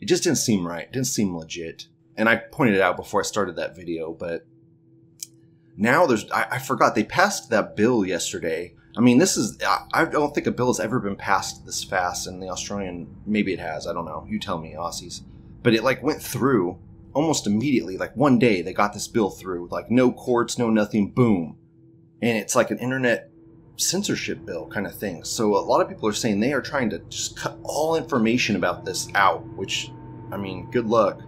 it 0.00 0.06
just 0.06 0.22
didn't 0.22 0.38
seem 0.38 0.66
right. 0.66 0.84
It 0.84 0.92
didn't 0.92 1.06
seem 1.06 1.36
legit. 1.36 1.86
And 2.16 2.28
I 2.28 2.36
pointed 2.36 2.74
it 2.74 2.80
out 2.80 2.96
before 2.96 3.20
I 3.20 3.24
started 3.24 3.56
that 3.56 3.76
video, 3.76 4.12
but 4.12 4.44
now 5.78 6.06
there's 6.06 6.28
I, 6.32 6.46
I 6.52 6.58
forgot 6.58 6.94
they 6.94 7.04
passed 7.04 7.50
that 7.50 7.76
bill 7.76 8.04
yesterday. 8.04 8.74
I 8.96 9.00
mean, 9.00 9.18
this 9.18 9.36
is 9.36 9.56
I, 9.62 9.84
I 9.94 10.04
don't 10.04 10.34
think 10.34 10.48
a 10.48 10.50
bill 10.50 10.66
has 10.66 10.80
ever 10.80 10.98
been 10.98 11.14
passed 11.14 11.64
this 11.64 11.84
fast 11.84 12.26
in 12.26 12.40
the 12.40 12.48
Australian. 12.48 13.14
Maybe 13.24 13.52
it 13.52 13.60
has. 13.60 13.86
I 13.86 13.92
don't 13.92 14.04
know. 14.04 14.26
You 14.28 14.40
tell 14.40 14.58
me, 14.58 14.74
Aussies. 14.76 15.22
But 15.62 15.74
it 15.74 15.84
like 15.84 16.02
went 16.02 16.20
through 16.20 16.80
almost 17.14 17.46
immediately. 17.46 17.96
Like 17.96 18.16
one 18.16 18.38
day 18.38 18.62
they 18.62 18.72
got 18.72 18.92
this 18.92 19.08
bill 19.08 19.30
through. 19.30 19.68
Like 19.70 19.90
no 19.90 20.12
courts, 20.12 20.58
no 20.58 20.70
nothing. 20.70 21.10
Boom, 21.10 21.56
and 22.22 22.36
it's 22.36 22.56
like 22.56 22.70
an 22.70 22.78
internet 22.78 23.30
censorship 23.76 24.44
bill 24.44 24.66
kind 24.68 24.86
of 24.86 24.94
thing. 24.94 25.24
So 25.24 25.56
a 25.56 25.60
lot 25.60 25.80
of 25.80 25.88
people 25.88 26.08
are 26.08 26.12
saying 26.12 26.40
they 26.40 26.52
are 26.52 26.60
trying 26.60 26.90
to 26.90 26.98
just 27.08 27.36
cut 27.36 27.58
all 27.62 27.96
information 27.96 28.56
about 28.56 28.84
this 28.84 29.08
out. 29.14 29.44
Which, 29.56 29.90
I 30.32 30.36
mean, 30.36 30.70
good 30.70 30.86
luck. 30.86 31.22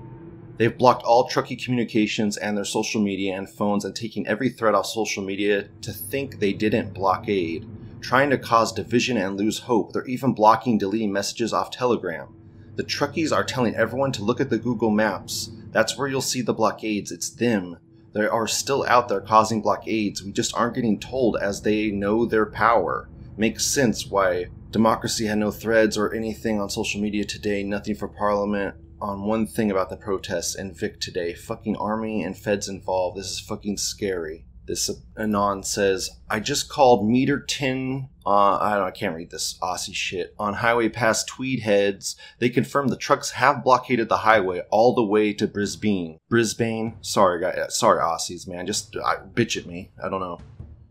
They've 0.61 0.77
blocked 0.77 1.05
all 1.05 1.27
Truckie 1.27 1.63
communications 1.65 2.37
and 2.37 2.55
their 2.55 2.67
social 2.67 3.01
media 3.01 3.35
and 3.35 3.49
phones 3.49 3.87
and 3.87 3.97
taking 3.97 4.27
every 4.27 4.51
thread 4.51 4.75
off 4.75 4.85
social 4.85 5.25
media 5.25 5.69
to 5.81 5.91
think 5.91 6.39
they 6.39 6.53
didn't 6.53 6.93
blockade, 6.93 7.67
trying 8.03 8.29
to 8.29 8.37
cause 8.37 8.71
division 8.71 9.17
and 9.17 9.39
lose 9.39 9.61
hope. 9.61 9.95
They're 9.95 10.05
even 10.05 10.35
blocking 10.35 10.77
deleting 10.77 11.13
messages 11.13 11.55
off 11.55 11.71
Telegram. 11.71 12.37
The 12.77 12.85
Truckies 12.85 13.35
are 13.35 13.43
telling 13.43 13.75
everyone 13.75 14.13
to 14.13 14.23
look 14.23 14.39
at 14.39 14.51
the 14.51 14.59
Google 14.59 14.91
Maps. 14.91 15.51
That's 15.73 15.97
where 15.97 16.09
you'll 16.09 16.21
see 16.21 16.43
the 16.43 16.55
blockades. 16.55 17.13
It's 17.13 17.31
them. 17.31 17.79
They 18.13 18.27
are 18.27 18.49
still 18.49 18.85
out 18.89 19.09
there 19.09 19.21
causing 19.21 19.63
blockades. 19.63 20.23
We 20.23 20.33
just 20.33 20.57
aren't 20.57 20.75
getting 20.75 20.99
told 20.99 21.37
as 21.37 21.63
they 21.63 21.91
know 21.91 22.27
their 22.27 22.47
power. 22.47 23.09
Makes 23.37 23.65
sense 23.67 24.07
why 24.07 24.47
democracy 24.71 25.27
had 25.27 25.39
no 25.39 25.51
threads 25.51 25.97
or 25.97 26.13
anything 26.13 26.61
on 26.61 26.71
social 26.71 27.01
media 27.01 27.25
today, 27.25 27.63
nothing 27.63 27.95
for 27.95 28.09
parliament 28.09 28.75
on 29.01 29.25
one 29.25 29.47
thing 29.47 29.71
about 29.71 29.89
the 29.89 29.97
protests 29.97 30.55
and 30.55 30.77
Vic 30.77 31.01
today. 31.01 31.35
Fucking 31.35 31.77
army 31.77 32.23
and 32.23 32.37
feds 32.37 32.69
involved. 32.69 33.17
This 33.17 33.31
is 33.31 33.41
fucking 33.41 33.79
scary. 33.79 34.45
This 34.71 34.89
Anon 35.17 35.65
says, 35.65 36.11
I 36.31 36.39
just 36.39 36.69
called 36.69 37.11
meter 37.11 37.41
10, 37.41 38.09
uh, 38.25 38.57
I 38.57 38.77
don't 38.77 38.87
I 38.87 38.93
can't 38.93 39.17
read 39.17 39.33
this 39.33 39.59
Aussie 39.61 39.93
shit, 39.93 40.33
on 40.39 40.55
highway 40.55 40.89
past 40.89 41.27
Tweed 41.27 41.63
Heads. 41.63 42.15
They 42.39 42.51
confirmed 42.51 42.91
the 42.91 42.97
trucks 42.97 43.33
have 43.33 43.65
blockaded 43.65 44.09
the 44.09 44.19
highway 44.19 44.63
all 44.71 44.95
the 44.95 45.03
way 45.03 45.33
to 45.33 45.49
Brisbane. 45.49 46.21
Brisbane? 46.29 46.99
Sorry, 47.01 47.41
guys. 47.41 47.77
Sorry, 47.77 48.01
Aussies, 48.01 48.47
man. 48.47 48.65
Just 48.65 48.95
uh, 48.95 49.17
bitch 49.35 49.57
at 49.57 49.67
me. 49.67 49.91
I 50.01 50.09
don't 50.09 50.21
know. 50.21 50.39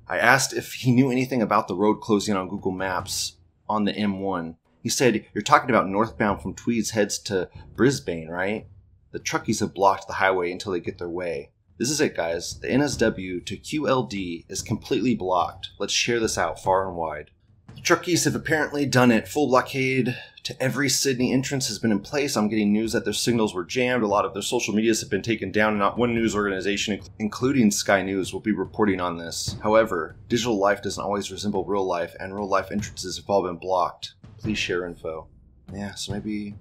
I 0.10 0.18
asked 0.18 0.54
if 0.54 0.74
he 0.74 0.92
knew 0.92 1.10
anything 1.10 1.42
about 1.42 1.70
the 1.70 1.76
road 1.76 2.02
closing 2.02 2.36
on 2.36 2.50
Google 2.50 2.74
Maps 2.74 3.38
on 3.70 3.86
the 3.86 3.94
M1. 3.94 4.58
He 4.84 4.90
said, 4.90 5.26
You're 5.34 5.42
talking 5.42 5.70
about 5.70 5.88
northbound 5.88 6.42
from 6.42 6.54
Tweeds 6.54 6.90
heads 6.90 7.18
to 7.20 7.50
Brisbane, 7.78 8.28
right? 8.28 8.68
The 9.12 9.22
truckies 9.22 9.62
have 9.62 9.74
blocked 9.74 10.08
the 10.08 10.16
highway 10.16 10.52
until 10.52 10.74
they 10.74 10.82
get 10.82 10.98
their 10.98 11.08
way. 11.08 11.52
This 11.80 11.92
is 11.92 12.02
it, 12.02 12.14
guys. 12.14 12.60
The 12.60 12.68
NSW 12.68 13.46
to 13.46 13.56
QLD 13.56 14.44
is 14.50 14.62
completely 14.62 15.16
blocked. 15.16 15.70
Let's 15.80 15.94
share 15.94 16.20
this 16.20 16.38
out 16.38 16.62
far 16.62 16.86
and 16.86 16.98
wide. 16.98 17.32
The 17.74 17.82
truckies 17.82 18.26
have 18.26 18.36
apparently 18.36 18.86
done 18.86 19.12
it. 19.12 19.30
Full 19.30 19.48
blockade 19.48 20.18
to 20.44 20.62
every 20.62 20.90
Sydney 20.90 21.32
entrance 21.32 21.70
has 21.70 21.80
been 21.80 21.94
in 21.94 22.02
place. 22.02 22.36
I'm 22.36 22.50
getting 22.50 22.74
news 22.74 22.92
that 22.92 23.06
their 23.06 23.14
signals 23.14 23.56
were 23.56 23.64
jammed. 23.64 24.04
A 24.04 24.08
lot 24.08 24.26
of 24.26 24.34
their 24.34 24.42
social 24.42 24.76
medias 24.76 25.00
have 25.00 25.10
been 25.10 25.22
taken 25.22 25.54
down, 25.54 25.70
and 25.70 25.80
not 25.80 25.98
one 25.98 26.14
news 26.14 26.36
organization, 26.36 27.00
including 27.18 27.72
Sky 27.72 28.02
News, 28.02 28.34
will 28.34 28.42
be 28.42 28.52
reporting 28.52 29.00
on 29.00 29.16
this. 29.16 29.56
However, 29.64 30.18
digital 30.28 30.60
life 30.60 30.82
doesn't 30.82 31.02
always 31.02 31.32
resemble 31.32 31.64
real 31.64 31.86
life, 31.86 32.14
and 32.20 32.36
real 32.36 32.50
life 32.50 32.74
entrances 32.74 33.16
have 33.16 33.30
all 33.30 33.44
been 33.44 33.56
blocked. 33.56 34.16
Please 34.38 34.58
share 34.58 34.86
info. 34.86 35.28
Yeah, 35.72 35.96
so 35.96 36.12
maybe. 36.12 36.56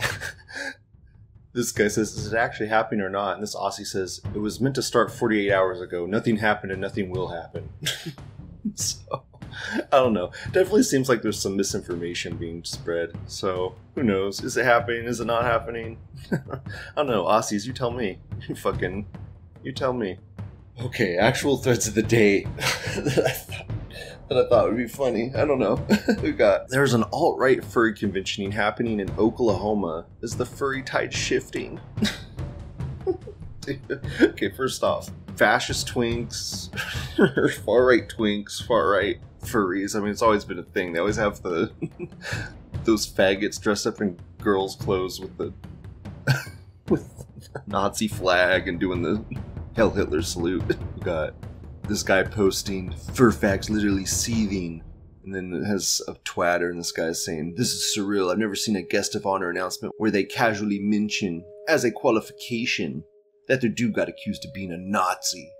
this 1.56 1.72
guy 1.72 1.88
says, 1.88 2.14
Is 2.14 2.32
it 2.32 2.36
actually 2.36 2.68
happening 2.68 3.00
or 3.00 3.08
not? 3.08 3.34
And 3.34 3.42
this 3.42 3.56
Aussie 3.56 3.86
says, 3.86 4.20
It 4.34 4.38
was 4.38 4.60
meant 4.60 4.74
to 4.76 4.82
start 4.82 5.10
48 5.10 5.50
hours 5.50 5.80
ago. 5.80 6.06
Nothing 6.06 6.36
happened 6.36 6.70
and 6.70 6.80
nothing 6.80 7.10
will 7.10 7.28
happen. 7.28 7.70
so, 8.74 9.24
I 9.70 9.86
don't 9.90 10.12
know. 10.12 10.30
Definitely 10.52 10.82
seems 10.82 11.08
like 11.08 11.22
there's 11.22 11.40
some 11.40 11.56
misinformation 11.56 12.36
being 12.36 12.62
spread. 12.62 13.16
So, 13.26 13.74
who 13.94 14.02
knows? 14.02 14.44
Is 14.44 14.56
it 14.56 14.66
happening? 14.66 15.06
Is 15.06 15.18
it 15.18 15.24
not 15.24 15.44
happening? 15.44 15.98
I 16.30 16.58
don't 16.94 17.06
know. 17.06 17.24
Aussies, 17.24 17.66
you 17.66 17.72
tell 17.72 17.90
me. 17.90 18.18
You 18.46 18.54
fucking. 18.54 19.06
You 19.62 19.72
tell 19.72 19.94
me. 19.94 20.18
Okay, 20.80 21.16
actual 21.16 21.56
threads 21.56 21.88
of 21.88 21.94
the 21.94 22.02
day 22.02 22.46
that 24.28 24.36
I 24.36 24.42
thought 24.42 24.46
that 24.46 24.46
I 24.46 24.48
thought 24.48 24.68
would 24.68 24.76
be 24.76 24.88
funny. 24.88 25.32
I 25.34 25.44
don't 25.44 25.58
know. 25.58 25.84
we 26.22 26.32
got 26.32 26.68
there's 26.68 26.94
an 26.94 27.04
alt 27.12 27.38
right 27.38 27.64
furry 27.64 27.94
convention 27.94 28.50
happening 28.50 29.00
in 29.00 29.10
Oklahoma. 29.18 30.06
Is 30.22 30.36
the 30.36 30.46
furry 30.46 30.82
tide 30.82 31.12
shifting? 31.12 31.80
okay, 34.20 34.50
first 34.50 34.82
off, 34.82 35.10
fascist 35.36 35.88
twinks, 35.88 36.70
far 37.64 37.86
right 37.86 38.08
twinks, 38.08 38.64
far 38.64 38.90
right 38.90 39.18
furries. 39.42 39.96
I 39.96 40.00
mean, 40.00 40.10
it's 40.10 40.22
always 40.22 40.44
been 40.44 40.58
a 40.58 40.64
thing. 40.64 40.92
They 40.92 40.98
always 40.98 41.16
have 41.16 41.42
the 41.42 41.72
those 42.84 43.06
faggots 43.06 43.60
dressed 43.60 43.86
up 43.86 44.00
in 44.00 44.18
girls' 44.38 44.76
clothes 44.76 45.20
with 45.20 45.36
the 45.38 45.52
with 46.88 47.26
the 47.52 47.62
Nazi 47.66 48.08
flag 48.08 48.68
and 48.68 48.78
doing 48.80 49.02
the 49.02 49.24
Heil 49.76 49.90
Hitler 49.90 50.22
salute. 50.22 50.64
We 50.66 51.02
got 51.02 51.34
this 51.88 52.02
guy 52.02 52.22
posting 52.22 52.92
fur 53.14 53.30
facts 53.30 53.70
literally 53.70 54.06
seething. 54.06 54.82
And 55.24 55.34
then 55.34 55.52
it 55.52 55.66
has 55.66 56.00
a 56.06 56.14
twatter, 56.24 56.70
and 56.70 56.78
this 56.78 56.92
guy's 56.92 57.24
saying, 57.24 57.54
This 57.56 57.72
is 57.72 57.96
surreal. 57.96 58.30
I've 58.30 58.38
never 58.38 58.54
seen 58.54 58.76
a 58.76 58.82
guest 58.82 59.14
of 59.14 59.26
honor 59.26 59.50
announcement 59.50 59.94
where 59.98 60.10
they 60.10 60.22
casually 60.22 60.78
mention, 60.78 61.44
as 61.68 61.84
a 61.84 61.90
qualification, 61.90 63.02
that 63.48 63.60
their 63.60 63.70
dude 63.70 63.94
got 63.94 64.08
accused 64.08 64.44
of 64.44 64.54
being 64.54 64.72
a 64.72 64.76
Nazi. 64.78 65.52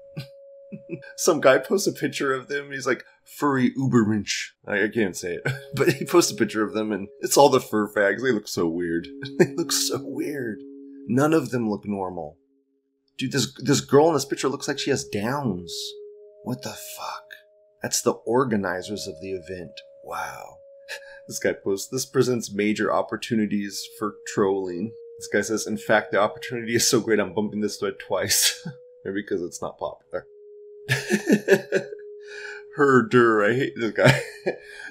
Some 1.17 1.41
guy 1.41 1.59
posts 1.59 1.89
a 1.89 1.93
picture 1.93 2.33
of 2.33 2.47
them. 2.47 2.71
He's 2.71 2.87
like, 2.87 3.05
furry 3.25 3.73
Ubermensch. 3.73 4.51
I, 4.67 4.85
I 4.85 4.89
can't 4.89 5.17
say 5.17 5.35
it. 5.35 5.53
But 5.75 5.95
he 5.95 6.05
posts 6.05 6.31
a 6.31 6.37
picture 6.37 6.63
of 6.63 6.73
them, 6.73 6.93
and 6.93 7.09
it's 7.21 7.37
all 7.37 7.49
the 7.49 7.61
fur 7.61 7.89
fags. 7.89 8.23
They 8.23 8.33
look 8.33 8.49
so 8.49 8.69
weird. 8.69 9.09
they 9.39 9.55
look 9.55 9.73
so 9.73 9.99
weird. 10.01 10.59
None 11.09 11.33
of 11.33 11.51
them 11.51 11.69
look 11.69 11.87
normal. 11.87 12.37
Dude, 13.19 13.33
this 13.33 13.53
this 13.63 13.81
girl 13.81 14.09
in 14.09 14.15
this 14.15 14.25
picture 14.25 14.49
looks 14.49 14.69
like 14.69 14.79
she 14.79 14.91
has 14.91 15.05
downs. 15.05 15.75
What 16.47 16.63
the 16.63 16.69
fuck? 16.69 17.25
That's 17.83 18.01
the 18.01 18.13
organizers 18.13 19.09
of 19.09 19.21
the 19.21 19.33
event. 19.33 19.81
Wow. 20.05 20.59
This 21.27 21.41
guy 21.41 21.55
posts, 21.55 21.89
this 21.89 22.07
presents 22.07 22.53
major 22.53 22.93
opportunities 22.93 23.85
for 23.99 24.15
trolling. 24.29 24.93
This 25.19 25.27
guy 25.27 25.41
says, 25.41 25.67
in 25.67 25.77
fact, 25.77 26.13
the 26.13 26.21
opportunity 26.21 26.77
is 26.77 26.87
so 26.87 27.01
great 27.01 27.19
I'm 27.19 27.35
bumping 27.35 27.63
this 27.63 27.79
thread 27.79 27.99
twice. 27.99 28.65
Maybe 29.05 29.23
because 29.23 29.43
it's 29.43 29.61
not 29.61 29.77
popular. 29.77 30.29
Herder, 32.77 33.45
I 33.45 33.55
hate 33.55 33.73
this 33.75 33.91
guy. 33.91 34.23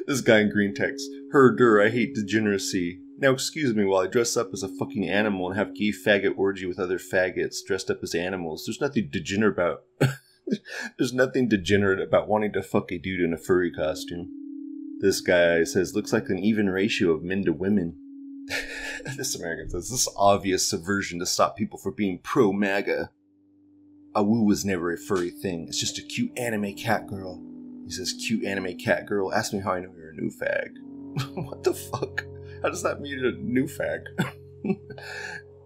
this 0.08 0.20
guy 0.20 0.42
in 0.42 0.50
green 0.50 0.76
text. 0.76 1.10
Herder, 1.32 1.82
I 1.82 1.90
hate 1.90 2.16
degeneracy. 2.16 3.00
Now 3.18 3.32
excuse 3.32 3.74
me 3.74 3.86
while 3.86 4.04
I 4.04 4.08
dress 4.08 4.36
up 4.36 4.50
as 4.52 4.62
a 4.62 4.68
fucking 4.68 5.08
animal 5.08 5.48
and 5.48 5.58
have 5.58 5.74
gay 5.74 5.94
faggot 5.94 6.38
orgy 6.38 6.66
with 6.66 6.80
other 6.80 7.00
faggots 7.00 7.64
dressed 7.66 7.90
up 7.90 8.04
as 8.04 8.14
animals. 8.14 8.66
There's 8.66 8.82
nothing 8.82 9.08
degenerate 9.10 9.54
about. 9.54 9.84
There's 10.98 11.14
nothing 11.14 11.48
degenerate 11.48 12.02
about 12.02 12.28
wanting 12.28 12.53
to 12.53 12.64
fuck 12.64 12.92
a 12.92 12.98
dude 12.98 13.22
in 13.22 13.34
a 13.34 13.38
furry 13.38 13.72
costume. 13.72 14.29
This 15.00 15.22
guy 15.22 15.64
says 15.64 15.96
looks 15.96 16.14
like 16.14 16.29
an 16.29 16.40
even 16.40 16.70
ratio 16.70 17.12
of 17.12 17.24
men 17.24 17.44
to 17.46 17.53
women. 17.53 17.98
this 19.18 19.36
American 19.36 19.70
says 19.70 19.90
this 19.90 20.08
obvious 20.18 20.68
subversion 20.68 21.20
to 21.20 21.25
stop 21.25 21.58
people 21.58 21.79
from 21.79 21.94
being 21.96 22.20
pro 22.20 22.53
MAGA. 22.53 23.10
Awu 24.16 24.46
was 24.46 24.64
never 24.64 24.94
a 24.94 24.98
furry 24.98 25.29
thing. 25.29 25.66
It's 25.68 25.79
just 25.79 25.98
a 25.98 26.01
cute 26.01 26.38
anime 26.38 26.74
cat 26.75 27.08
girl. 27.08 27.44
He 27.86 27.92
says, 27.92 28.14
cute 28.14 28.46
anime 28.46 28.77
cat 28.77 29.05
girl. 29.05 29.34
Ask 29.34 29.53
me 29.53 29.60
how 29.60 29.74
I 29.74 29.79
know 29.79 29.92
you're 29.96 30.12
a 30.12 30.16
new 30.16 30.31
fag. 30.31 30.70
what 31.46 31.64
the 31.64 31.74
fuck? 31.74 32.25
How 32.62 32.70
does 32.70 32.81
that 32.84 33.01
mean 33.01 33.24
a 33.24 33.31
new 33.34 33.68
fag? 33.68 34.05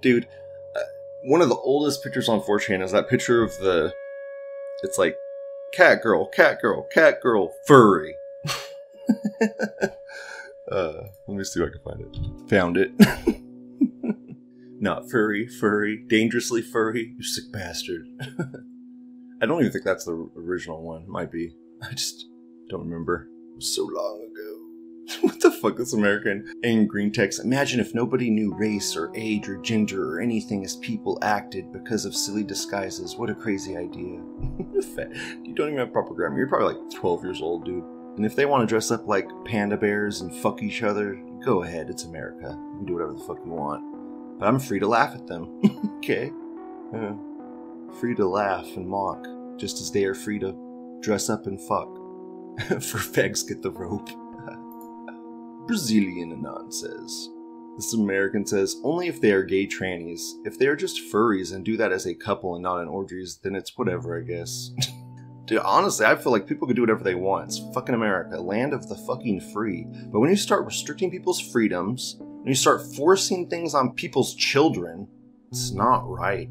Dude, 0.02 0.28
uh, 0.76 0.80
one 1.26 1.42
of 1.42 1.50
the 1.50 1.56
oldest 1.56 2.04
pictures 2.04 2.28
on 2.28 2.42
4chan 2.42 2.84
is 2.84 2.92
that 2.92 3.10
picture 3.10 3.44
of 3.44 3.52
the. 3.60 3.94
It's 4.84 4.98
like, 4.98 5.16
cat 5.74 6.02
girl, 6.02 6.28
cat 6.28 6.62
girl, 6.62 6.84
cat 6.84 7.22
girl, 7.22 7.54
furry. 7.66 8.16
uh, 10.72 10.94
let 11.28 11.38
me 11.38 11.44
see 11.44 11.62
if 11.62 11.68
I 11.68 11.72
can 11.72 11.82
find 11.84 12.02
it. 12.02 12.50
Found 12.50 12.78
it. 12.78 12.92
Not 14.82 15.10
furry, 15.10 15.48
furry, 15.48 16.02
dangerously 16.08 16.62
furry, 16.62 17.14
you 17.18 17.24
sick 17.24 17.52
bastard. 17.52 18.08
I 19.42 19.46
don't 19.46 19.60
even 19.60 19.72
think 19.72 19.84
that's 19.84 20.06
the 20.06 20.30
original 20.38 20.82
one. 20.82 21.10
Might 21.10 21.32
be. 21.32 21.54
I 21.82 21.92
just 21.94 22.26
don't 22.70 22.88
remember. 22.88 23.28
It 23.52 23.56
was 23.56 23.76
so 23.76 23.84
long 23.84 24.22
ago. 24.22 24.49
what 25.22 25.40
the 25.40 25.52
fuck 25.52 25.80
is 25.80 25.94
American? 25.94 26.54
In 26.64 26.86
green 26.86 27.12
text, 27.12 27.44
imagine 27.44 27.80
if 27.80 27.96
nobody 27.96 28.30
knew 28.30 28.54
race 28.54 28.96
or 28.96 29.12
age 29.16 29.48
or 29.48 29.58
gender 29.58 30.16
or 30.16 30.22
anything 30.22 30.64
as 30.64 30.76
people 30.78 31.18
acted 31.22 31.72
because 31.72 32.06
of 32.06 32.16
silly 32.16 32.44
disguises. 32.44 33.16
What 33.16 33.30
a 33.30 33.36
crazy 33.36 33.76
idea. 33.76 34.22
you 35.44 35.54
don't 35.56 35.68
even 35.68 35.78
have 35.80 35.94
proper 35.94 36.14
grammar. 36.14 36.38
You're 36.38 36.48
probably 36.48 36.76
like 36.76 36.94
12 36.94 37.24
years 37.24 37.42
old, 37.42 37.66
dude. 37.66 37.84
And 38.18 38.26
if 38.26 38.36
they 38.36 38.46
want 38.46 38.62
to 38.62 38.68
dress 38.68 38.92
up 38.92 39.08
like 39.08 39.30
panda 39.46 39.78
bears 39.78 40.22
and 40.22 40.34
fuck 40.36 40.62
each 40.62 40.84
other, 40.84 41.20
go 41.44 41.64
ahead. 41.64 41.90
It's 41.90 42.04
America. 42.04 42.50
You 42.50 42.78
can 42.78 42.86
do 42.86 42.94
whatever 42.94 43.14
the 43.14 43.24
fuck 43.24 43.40
you 43.46 43.52
want. 43.52 44.40
But 44.40 44.48
I'm 44.48 44.60
free 44.60 44.80
to 44.80 44.88
laugh 44.88 45.16
at 45.16 45.26
them. 45.26 45.62
okay? 45.98 46.32
Yeah. 46.94 47.14
Free 48.00 48.16
to 48.16 48.28
laugh 48.28 48.68
and 48.76 48.88
mock, 48.88 49.26
just 49.58 49.82
as 49.82 49.92
they 49.92 50.06
are 50.06 50.14
free 50.14 50.38
to 50.40 50.56
dress 51.02 51.30
up 51.30 51.48
and 51.48 51.60
fuck. 51.62 51.96
For 52.82 52.98
fags 52.98 53.48
get 53.48 53.62
the 53.62 53.72
rope. 53.72 54.10
Brazilian 55.70 56.32
Anon 56.32 56.72
says. 56.72 57.30
This 57.76 57.94
American 57.94 58.44
says, 58.44 58.78
only 58.84 59.08
if 59.08 59.22
they 59.22 59.32
are 59.32 59.44
gay 59.44 59.68
trannies. 59.68 60.22
If 60.44 60.58
they 60.58 60.66
are 60.66 60.76
just 60.76 61.14
furries 61.14 61.54
and 61.54 61.64
do 61.64 61.78
that 61.78 61.92
as 61.92 62.08
a 62.08 62.16
couple 62.16 62.56
and 62.56 62.64
not 62.64 62.82
in 62.82 62.88
orgies, 62.88 63.40
then 63.44 63.54
it's 63.54 63.78
whatever, 63.78 64.18
I 64.18 64.24
guess. 64.24 64.72
Dude, 65.46 65.60
honestly, 65.60 66.08
I 66.08 66.16
feel 66.16 66.32
like 66.32 66.48
people 66.48 66.66
can 66.66 66.76
do 66.76 66.82
whatever 66.82 67.04
they 67.04 67.14
want. 67.14 67.50
It's 67.50 67.62
fucking 67.76 67.94
America, 67.94 68.42
land 68.42 68.74
of 68.74 68.90
the 68.90 68.96
fucking 68.96 69.42
free. 69.54 69.86
But 70.12 70.22
when 70.22 70.32
you 70.32 70.36
start 70.36 70.66
restricting 70.66 71.12
people's 71.12 71.40
freedoms, 71.40 72.16
when 72.18 72.48
you 72.48 72.56
start 72.56 72.82
forcing 72.96 73.48
things 73.48 73.76
on 73.76 73.94
people's 73.94 74.34
children, 74.34 75.08
it's 75.52 75.70
not 75.70 76.10
right. 76.10 76.50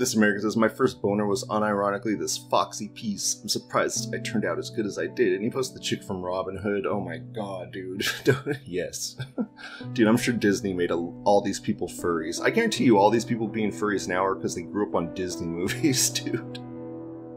This 0.00 0.14
American 0.14 0.40
says, 0.40 0.56
My 0.56 0.68
first 0.68 1.02
boner 1.02 1.26
was 1.26 1.44
unironically 1.48 2.18
this 2.18 2.38
foxy 2.38 2.88
piece. 2.88 3.38
I'm 3.42 3.50
surprised 3.50 4.14
I 4.14 4.18
turned 4.20 4.46
out 4.46 4.58
as 4.58 4.70
good 4.70 4.86
as 4.86 4.98
I 4.98 5.06
did. 5.06 5.34
And 5.34 5.44
he 5.44 5.50
posted 5.50 5.76
the 5.76 5.84
chick 5.84 6.02
from 6.02 6.22
Robin 6.22 6.56
Hood. 6.56 6.86
Oh 6.86 7.00
my 7.00 7.18
god, 7.18 7.70
dude. 7.70 8.06
yes. 8.64 9.18
dude, 9.92 10.08
I'm 10.08 10.16
sure 10.16 10.32
Disney 10.32 10.72
made 10.72 10.90
a, 10.90 10.94
all 10.94 11.42
these 11.42 11.60
people 11.60 11.86
furries. 11.86 12.42
I 12.42 12.48
guarantee 12.48 12.84
you, 12.84 12.96
all 12.96 13.10
these 13.10 13.26
people 13.26 13.46
being 13.46 13.70
furries 13.70 14.08
now 14.08 14.24
are 14.24 14.34
because 14.34 14.54
they 14.54 14.62
grew 14.62 14.88
up 14.88 14.94
on 14.94 15.12
Disney 15.12 15.46
movies, 15.48 16.08
dude. 16.08 16.58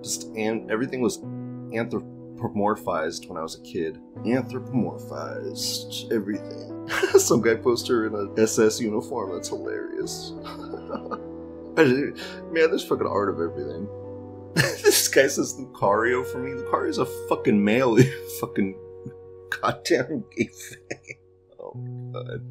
Just, 0.02 0.28
and 0.38 0.72
everything 0.72 1.02
was 1.02 1.18
anthropomorphized 1.18 3.28
when 3.28 3.38
I 3.38 3.42
was 3.42 3.60
a 3.60 3.62
kid. 3.64 4.00
Anthropomorphized 4.20 6.14
everything. 6.14 6.90
Some 7.20 7.42
guy 7.42 7.56
posted 7.56 7.90
her 7.90 8.08
in 8.08 8.16
a 8.16 8.32
SS 8.42 8.80
uniform. 8.80 9.34
That's 9.34 9.50
hilarious. 9.50 10.32
Man, 11.76 12.14
there's 12.52 12.86
fucking 12.86 13.08
art 13.08 13.30
of 13.30 13.40
everything. 13.42 13.88
this 14.56 15.08
guy 15.08 15.28
says 15.28 15.56
Lucario 15.60 16.26
for 16.26 16.38
me. 16.38 16.52
Lucario's 16.52 17.00
a 17.00 17.06
fucking 17.28 17.64
male, 17.64 17.98
fucking 18.40 18.78
goddamn 19.50 20.24
gay 20.36 20.50
fag. 20.50 21.18
Oh 21.60 21.74
god. 22.14 22.46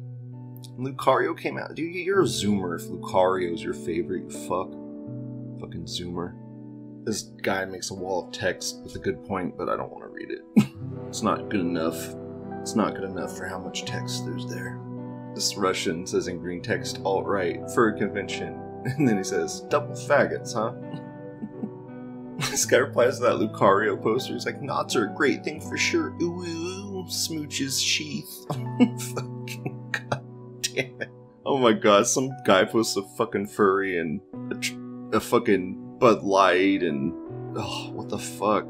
Lucario 0.77 1.37
came 1.37 1.57
out. 1.57 1.75
Dude, 1.75 1.95
you're 1.95 2.21
a 2.21 2.25
zoomer 2.25 2.75
if 2.79 2.87
Lucario's 2.87 3.63
your 3.63 3.73
favorite, 3.73 4.23
you 4.23 4.29
fuck. 4.29 4.71
Fucking 5.61 5.85
zoomer. 5.85 6.35
This 7.05 7.23
guy 7.41 7.63
makes 7.65 7.91
a 7.91 7.93
wall 7.93 8.27
of 8.27 8.33
text 8.33 8.81
with 8.83 8.95
a 8.95 8.99
good 8.99 9.23
point, 9.25 9.57
but 9.57 9.69
I 9.69 9.77
don't 9.77 9.91
want 9.91 10.03
to 10.03 10.09
read 10.09 10.31
it. 10.31 10.41
it's 11.07 11.21
not 11.21 11.49
good 11.49 11.59
enough. 11.59 12.15
It's 12.61 12.75
not 12.75 12.95
good 12.95 13.03
enough 13.03 13.37
for 13.37 13.45
how 13.45 13.59
much 13.59 13.85
text 13.85 14.25
there's 14.25 14.47
there. 14.47 14.79
This 15.35 15.55
Russian 15.57 16.07
says 16.07 16.27
in 16.27 16.39
green 16.39 16.61
text, 16.61 16.99
alt 17.03 17.25
right, 17.25 17.59
for 17.71 17.89
a 17.89 17.97
convention. 17.97 18.62
And 18.97 19.07
then 19.07 19.17
he 19.17 19.23
says, 19.23 19.61
double 19.69 19.95
faggots, 19.95 20.53
huh? 20.53 20.73
this 22.49 22.65
guy 22.65 22.77
replies 22.77 23.17
to 23.17 23.23
that 23.23 23.35
Lucario 23.35 24.01
poster. 24.01 24.33
He's 24.33 24.45
like, 24.45 24.61
knots 24.61 24.95
are 24.95 25.05
a 25.05 25.13
great 25.13 25.43
thing 25.43 25.61
for 25.61 25.77
sure. 25.77 26.15
Ooh, 26.21 26.41
ooh, 26.41 26.99
ooh. 26.99 27.05
smooches 27.05 27.81
sheath. 27.81 28.45
fucking 28.49 29.91
god 29.91 30.61
damn 30.61 31.01
it. 31.01 31.09
Oh 31.45 31.57
my 31.57 31.73
god, 31.73 32.07
some 32.07 32.31
guy 32.45 32.63
posts 32.65 32.95
a 32.95 33.03
fucking 33.17 33.47
furry 33.47 33.99
and 33.99 34.21
a, 34.51 34.55
tr- 34.55 34.75
a 35.13 35.19
fucking 35.19 35.97
Bud 35.99 36.23
Light 36.23 36.83
and 36.83 37.13
oh, 37.57 37.91
what 37.91 38.09
the 38.09 38.19
fuck, 38.19 38.69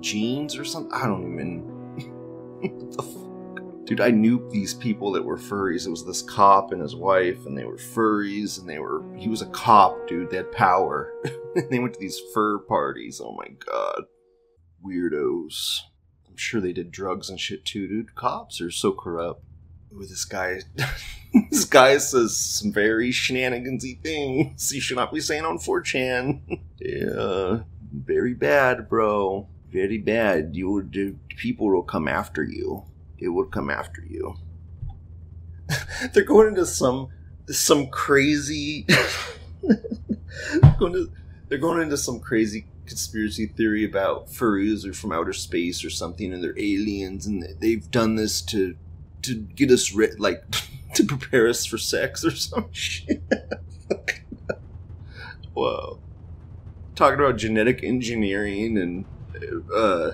jeans 0.00 0.56
or 0.56 0.64
something? 0.64 0.92
I 0.92 1.06
don't 1.06 1.32
even. 1.32 1.60
what 2.60 2.92
the 2.92 3.02
fuck? 3.02 3.19
Dude, 3.90 4.00
I 4.00 4.12
knew 4.12 4.48
these 4.52 4.72
people 4.72 5.10
that 5.10 5.24
were 5.24 5.36
furries. 5.36 5.84
It 5.84 5.90
was 5.90 6.06
this 6.06 6.22
cop 6.22 6.70
and 6.70 6.80
his 6.80 6.94
wife, 6.94 7.44
and 7.44 7.58
they 7.58 7.64
were 7.64 7.76
furries, 7.76 8.56
and 8.56 8.68
they 8.68 8.78
were. 8.78 9.02
He 9.16 9.28
was 9.28 9.42
a 9.42 9.46
cop, 9.46 10.06
dude. 10.06 10.30
They 10.30 10.36
had 10.36 10.52
power. 10.52 11.12
they 11.70 11.80
went 11.80 11.94
to 11.94 11.98
these 12.00 12.20
fur 12.32 12.60
parties. 12.60 13.20
Oh 13.20 13.32
my 13.32 13.48
god. 13.48 14.04
Weirdos. 14.86 15.80
I'm 16.28 16.36
sure 16.36 16.60
they 16.60 16.72
did 16.72 16.92
drugs 16.92 17.28
and 17.28 17.40
shit 17.40 17.64
too, 17.64 17.88
dude. 17.88 18.14
Cops 18.14 18.60
are 18.60 18.70
so 18.70 18.92
corrupt. 18.92 19.42
Ooh, 19.92 20.06
this 20.06 20.24
guy. 20.24 20.60
this 21.50 21.64
guy 21.64 21.98
says 21.98 22.36
some 22.36 22.72
very 22.72 23.10
shenanigansy 23.10 24.00
things 24.02 24.72
You 24.72 24.80
should 24.80 24.98
not 24.98 25.12
be 25.12 25.18
saying 25.18 25.44
on 25.44 25.58
4chan. 25.58 26.60
yeah. 26.78 27.64
very 27.92 28.34
bad, 28.34 28.88
bro. 28.88 29.48
Very 29.72 29.98
bad. 29.98 30.54
You 30.54 30.88
the 30.88 31.16
people 31.36 31.68
will 31.68 31.82
come 31.82 32.06
after 32.06 32.44
you. 32.44 32.84
It 33.20 33.28
will 33.28 33.46
come 33.46 33.70
after 33.70 34.02
you. 34.02 34.36
They're 36.12 36.24
going 36.24 36.48
into 36.48 36.66
some 36.66 37.08
some 37.48 37.88
crazy. 37.88 38.86
going 40.78 40.92
to, 40.94 41.10
they're 41.48 41.58
going 41.58 41.82
into 41.82 41.96
some 41.96 42.20
crazy 42.20 42.66
conspiracy 42.86 43.46
theory 43.46 43.84
about 43.84 44.28
furries 44.28 44.86
or 44.86 44.92
from 44.92 45.12
outer 45.12 45.32
space 45.32 45.84
or 45.84 45.90
something, 45.90 46.32
and 46.32 46.42
they're 46.42 46.58
aliens, 46.58 47.26
and 47.26 47.44
they've 47.60 47.90
done 47.90 48.16
this 48.16 48.40
to 48.42 48.76
to 49.22 49.34
get 49.34 49.70
us 49.70 49.92
re- 49.92 50.14
like 50.18 50.44
to 50.94 51.04
prepare 51.04 51.48
us 51.48 51.64
for 51.64 51.78
sex 51.78 52.24
or 52.24 52.30
some 52.30 52.68
shit. 52.72 53.22
Whoa. 55.54 55.98
Talking 56.94 57.20
about 57.20 57.36
genetic 57.36 57.82
engineering 57.82 58.78
and 58.78 59.04
uh 59.74 60.12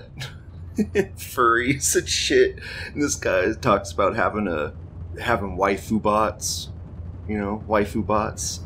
furries 1.17 1.95
and 1.95 2.07
shit. 2.07 2.59
And 2.93 3.01
this 3.01 3.15
guy 3.15 3.53
talks 3.53 3.91
about 3.91 4.15
having 4.15 4.47
a 4.47 4.73
having 5.19 5.57
waifu 5.57 6.01
bots. 6.01 6.69
You 7.27 7.37
know, 7.39 7.63
waifu 7.67 8.05
bots. 8.05 8.59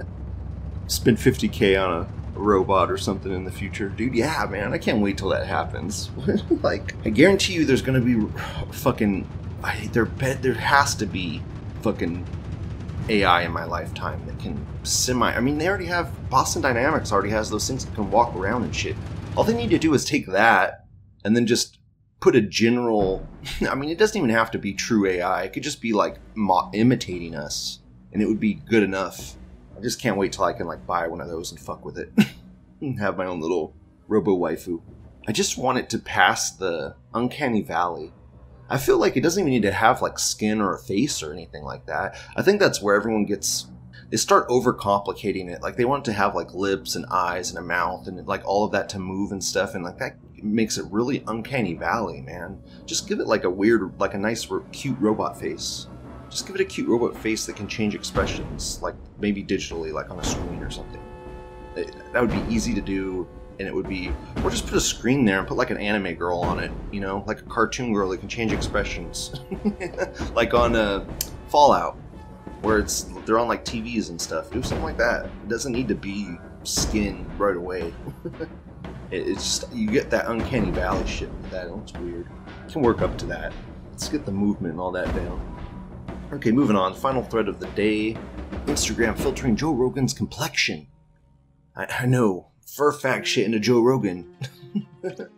Spend 0.88 1.18
50k 1.18 1.82
on 1.82 2.02
a 2.02 2.38
robot 2.38 2.90
or 2.90 2.98
something 2.98 3.32
in 3.32 3.44
the 3.44 3.52
future. 3.52 3.88
Dude, 3.88 4.14
yeah, 4.14 4.46
man, 4.50 4.72
I 4.72 4.78
can't 4.78 5.00
wait 5.00 5.18
till 5.18 5.28
that 5.28 5.46
happens. 5.46 6.10
like, 6.62 6.94
I 7.04 7.10
guarantee 7.10 7.54
you 7.54 7.64
there's 7.64 7.82
gonna 7.82 8.00
be 8.00 8.20
fucking. 8.72 9.28
I, 9.62 9.88
there, 9.92 10.04
bet 10.04 10.42
there 10.42 10.54
has 10.54 10.94
to 10.96 11.06
be 11.06 11.42
fucking 11.82 12.24
AI 13.08 13.42
in 13.42 13.52
my 13.52 13.64
lifetime 13.64 14.24
that 14.26 14.38
can 14.38 14.64
semi. 14.82 15.32
I 15.32 15.40
mean, 15.40 15.58
they 15.58 15.68
already 15.68 15.86
have. 15.86 16.12
Boston 16.30 16.62
Dynamics 16.62 17.12
already 17.12 17.30
has 17.30 17.48
those 17.48 17.66
things 17.66 17.84
that 17.84 17.94
can 17.94 18.10
walk 18.10 18.34
around 18.34 18.64
and 18.64 18.74
shit. 18.74 18.96
All 19.36 19.44
they 19.44 19.54
need 19.54 19.70
to 19.70 19.78
do 19.78 19.94
is 19.94 20.04
take 20.04 20.26
that 20.26 20.87
and 21.24 21.36
then 21.36 21.46
just 21.46 21.78
put 22.20 22.36
a 22.36 22.40
general. 22.40 23.26
I 23.68 23.74
mean, 23.74 23.90
it 23.90 23.98
doesn't 23.98 24.16
even 24.16 24.30
have 24.30 24.50
to 24.52 24.58
be 24.58 24.72
true 24.74 25.06
AI. 25.06 25.42
It 25.42 25.52
could 25.52 25.62
just 25.62 25.80
be 25.80 25.92
like 25.92 26.16
mo- 26.34 26.70
imitating 26.72 27.34
us, 27.34 27.80
and 28.12 28.22
it 28.22 28.26
would 28.26 28.40
be 28.40 28.54
good 28.54 28.82
enough. 28.82 29.34
I 29.76 29.80
just 29.80 30.00
can't 30.00 30.16
wait 30.16 30.32
till 30.32 30.44
I 30.44 30.52
can 30.52 30.66
like 30.66 30.86
buy 30.86 31.06
one 31.06 31.20
of 31.20 31.28
those 31.28 31.50
and 31.52 31.60
fuck 31.60 31.84
with 31.84 31.98
it, 31.98 32.12
and 32.80 32.98
have 32.98 33.16
my 33.16 33.26
own 33.26 33.40
little 33.40 33.74
robo 34.06 34.36
waifu. 34.36 34.80
I 35.26 35.32
just 35.32 35.58
want 35.58 35.78
it 35.78 35.90
to 35.90 35.98
pass 35.98 36.52
the 36.52 36.96
uncanny 37.12 37.62
valley. 37.62 38.12
I 38.70 38.78
feel 38.78 38.98
like 38.98 39.16
it 39.16 39.22
doesn't 39.22 39.40
even 39.40 39.52
need 39.52 39.62
to 39.62 39.72
have 39.72 40.02
like 40.02 40.18
skin 40.18 40.60
or 40.60 40.74
a 40.74 40.78
face 40.78 41.22
or 41.22 41.32
anything 41.32 41.64
like 41.64 41.86
that. 41.86 42.16
I 42.36 42.42
think 42.42 42.60
that's 42.60 42.82
where 42.82 42.94
everyone 42.94 43.24
gets 43.24 43.66
they 44.10 44.16
start 44.16 44.48
overcomplicating 44.48 45.50
it. 45.50 45.62
Like 45.62 45.76
they 45.76 45.84
want 45.84 46.06
it 46.06 46.10
to 46.10 46.16
have 46.16 46.34
like 46.34 46.54
lips 46.54 46.96
and 46.96 47.04
eyes 47.10 47.50
and 47.50 47.58
a 47.58 47.62
mouth 47.62 48.06
and 48.06 48.26
like 48.26 48.46
all 48.46 48.64
of 48.64 48.72
that 48.72 48.88
to 48.90 48.98
move 48.98 49.32
and 49.32 49.42
stuff, 49.42 49.74
and 49.74 49.84
like 49.84 49.98
that 49.98 50.16
makes 50.42 50.78
it 50.78 50.84
really 50.90 51.22
uncanny 51.26 51.74
valley, 51.74 52.20
man. 52.22 52.60
Just 52.86 53.08
give 53.08 53.20
it 53.20 53.26
like 53.26 53.44
a 53.44 53.50
weird, 53.50 53.98
like 54.00 54.14
a 54.14 54.18
nice, 54.18 54.46
cute 54.72 54.98
robot 55.00 55.38
face. 55.38 55.88
Just 56.30 56.46
give 56.46 56.54
it 56.54 56.60
a 56.60 56.64
cute 56.64 56.88
robot 56.88 57.16
face 57.16 57.46
that 57.46 57.56
can 57.56 57.66
change 57.66 57.94
expressions, 57.94 58.80
like 58.82 58.94
maybe 59.18 59.42
digitally, 59.42 59.92
like 59.92 60.10
on 60.10 60.18
a 60.18 60.24
screen 60.24 60.62
or 60.62 60.70
something. 60.70 61.00
It- 61.76 61.94
that 62.12 62.20
would 62.20 62.30
be 62.30 62.54
easy 62.54 62.74
to 62.74 62.80
do, 62.80 63.26
and 63.58 63.66
it 63.66 63.74
would 63.74 63.88
be, 63.88 64.12
or 64.44 64.50
just 64.50 64.66
put 64.66 64.74
a 64.76 64.80
screen 64.80 65.24
there 65.24 65.38
and 65.38 65.48
put 65.48 65.56
like 65.56 65.70
an 65.70 65.78
anime 65.78 66.14
girl 66.14 66.38
on 66.38 66.60
it, 66.60 66.70
you 66.92 67.00
know, 67.00 67.24
like 67.26 67.40
a 67.40 67.44
cartoon 67.44 67.92
girl 67.92 68.08
that 68.10 68.18
can 68.18 68.28
change 68.28 68.52
expressions, 68.52 69.40
like 70.34 70.54
on 70.54 70.76
uh, 70.76 71.04
Fallout, 71.48 71.96
where 72.62 72.78
it's 72.78 73.04
they're 73.24 73.38
on 73.38 73.48
like 73.48 73.64
TVs 73.64 74.10
and 74.10 74.20
stuff. 74.20 74.50
Do 74.50 74.62
something 74.62 74.84
like 74.84 74.98
that. 74.98 75.26
It 75.26 75.48
doesn't 75.48 75.72
need 75.72 75.88
to 75.88 75.94
be 75.94 76.36
skin 76.64 77.26
right 77.38 77.56
away. 77.56 77.92
It- 79.10 79.26
it's 79.26 79.58
just 79.60 79.72
you 79.72 79.90
get 79.90 80.10
that 80.10 80.26
uncanny 80.28 80.70
valley 80.70 81.06
shit 81.06 81.30
with 81.32 81.50
that. 81.50 81.68
It 81.68 81.70
looks 81.72 81.94
weird. 81.94 82.26
Can 82.70 82.82
work 82.82 83.00
up 83.00 83.16
to 83.18 83.26
that. 83.26 83.54
Let's 83.90 84.06
get 84.10 84.26
the 84.26 84.32
movement 84.32 84.72
and 84.72 84.80
all 84.82 84.90
that 84.92 85.06
down. 85.16 85.40
Okay, 86.30 86.50
moving 86.52 86.76
on. 86.76 86.92
Final 86.94 87.22
thread 87.22 87.48
of 87.48 87.58
the 87.58 87.68
day. 87.68 88.18
Instagram 88.66 89.16
filtering 89.18 89.56
Joe 89.56 89.72
Rogan's 89.72 90.12
complexion. 90.12 90.88
I, 91.74 91.86
I 92.00 92.04
know. 92.06 92.48
Fur 92.66 92.92
fact 92.92 93.26
shit 93.26 93.46
into 93.46 93.58
Joe 93.58 93.80
Rogan. 93.80 94.36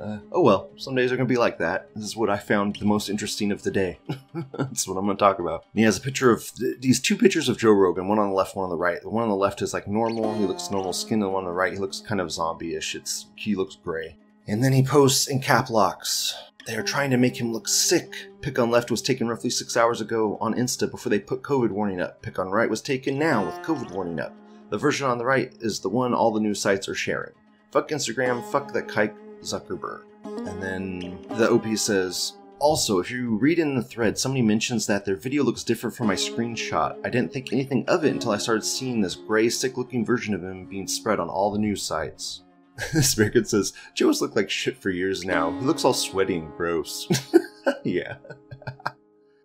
uh, 0.00 0.18
oh 0.32 0.42
well, 0.42 0.70
some 0.76 0.94
days 0.94 1.10
are 1.10 1.16
gonna 1.16 1.26
be 1.26 1.36
like 1.36 1.58
that. 1.58 1.88
This 1.94 2.04
is 2.04 2.16
what 2.16 2.30
I 2.30 2.38
found 2.38 2.76
the 2.76 2.86
most 2.86 3.08
interesting 3.08 3.50
of 3.50 3.62
the 3.62 3.70
day. 3.70 3.98
That's 4.52 4.86
what 4.86 4.96
I'm 4.96 5.06
gonna 5.06 5.18
talk 5.18 5.38
about. 5.38 5.64
And 5.72 5.80
he 5.80 5.82
has 5.84 5.98
a 5.98 6.02
picture 6.02 6.30
of 6.30 6.52
th- 6.54 6.80
these 6.80 7.00
two 7.00 7.16
pictures 7.16 7.48
of 7.48 7.58
Joe 7.58 7.72
Rogan, 7.72 8.08
one 8.08 8.18
on 8.18 8.28
the 8.28 8.34
left, 8.34 8.54
one 8.54 8.64
on 8.64 8.70
the 8.70 8.76
right. 8.76 9.00
The 9.00 9.10
one 9.10 9.24
on 9.24 9.28
the 9.28 9.36
left 9.36 9.62
is 9.62 9.74
like 9.74 9.88
normal, 9.88 10.34
he 10.34 10.44
looks 10.44 10.70
normal 10.70 10.92
skin, 10.92 11.20
the 11.20 11.28
one 11.28 11.44
on 11.44 11.50
the 11.50 11.54
right, 11.54 11.72
he 11.72 11.78
looks 11.78 12.00
kind 12.00 12.20
of 12.20 12.30
zombie-ish. 12.30 12.94
It's 12.94 13.26
he 13.34 13.54
looks 13.54 13.76
gray. 13.76 14.16
And 14.46 14.62
then 14.62 14.72
he 14.72 14.82
posts 14.82 15.26
in 15.26 15.40
cap 15.40 15.68
locks. 15.68 16.34
They 16.66 16.76
are 16.76 16.82
trying 16.82 17.10
to 17.10 17.16
make 17.16 17.40
him 17.40 17.52
look 17.52 17.66
sick. 17.66 18.28
Pick 18.40 18.58
on 18.58 18.70
left 18.70 18.90
was 18.90 19.02
taken 19.02 19.26
roughly 19.26 19.50
six 19.50 19.76
hours 19.76 20.00
ago 20.00 20.38
on 20.40 20.54
Insta 20.54 20.90
before 20.90 21.10
they 21.10 21.18
put 21.18 21.42
COVID 21.42 21.70
warning 21.70 22.00
up. 22.00 22.22
Pick 22.22 22.38
on 22.38 22.50
right 22.50 22.70
was 22.70 22.82
taken 22.82 23.18
now 23.18 23.44
with 23.46 23.56
COVID 23.56 23.90
warning 23.92 24.20
up. 24.20 24.34
The 24.70 24.78
version 24.78 25.06
on 25.06 25.18
the 25.18 25.24
right 25.24 25.52
is 25.60 25.80
the 25.80 25.88
one 25.88 26.12
all 26.12 26.30
the 26.30 26.40
news 26.40 26.60
sites 26.60 26.88
are 26.88 26.94
sharing. 26.94 27.32
Fuck 27.72 27.88
Instagram, 27.88 28.44
fuck 28.50 28.72
that 28.72 28.86
kike 28.86 29.14
Zuckerberg. 29.42 30.02
And 30.24 30.62
then 30.62 31.26
the 31.30 31.50
OP 31.50 31.66
says, 31.76 32.34
also, 32.58 32.98
if 32.98 33.10
you 33.10 33.36
read 33.36 33.58
in 33.58 33.76
the 33.76 33.82
thread, 33.82 34.18
somebody 34.18 34.42
mentions 34.42 34.86
that 34.86 35.04
their 35.04 35.14
video 35.14 35.44
looks 35.44 35.62
different 35.62 35.94
from 35.94 36.08
my 36.08 36.14
screenshot. 36.14 36.98
I 37.04 37.08
didn't 37.08 37.32
think 37.32 37.52
anything 37.52 37.84
of 37.86 38.04
it 38.04 38.10
until 38.10 38.32
I 38.32 38.38
started 38.38 38.64
seeing 38.64 39.00
this 39.00 39.14
gray, 39.14 39.48
sick 39.48 39.76
looking 39.76 40.04
version 40.04 40.34
of 40.34 40.42
him 40.42 40.66
being 40.66 40.88
spread 40.88 41.20
on 41.20 41.28
all 41.28 41.52
the 41.52 41.58
news 41.58 41.82
sites. 41.82 42.42
record 43.18 43.48
says, 43.48 43.72
Joe's 43.94 44.20
looked 44.20 44.36
like 44.36 44.50
shit 44.50 44.76
for 44.76 44.90
years 44.90 45.24
now. 45.24 45.52
He 45.58 45.64
looks 45.64 45.84
all 45.84 45.94
sweaty 45.94 46.36
and 46.36 46.52
gross. 46.56 47.08
yeah. 47.84 48.16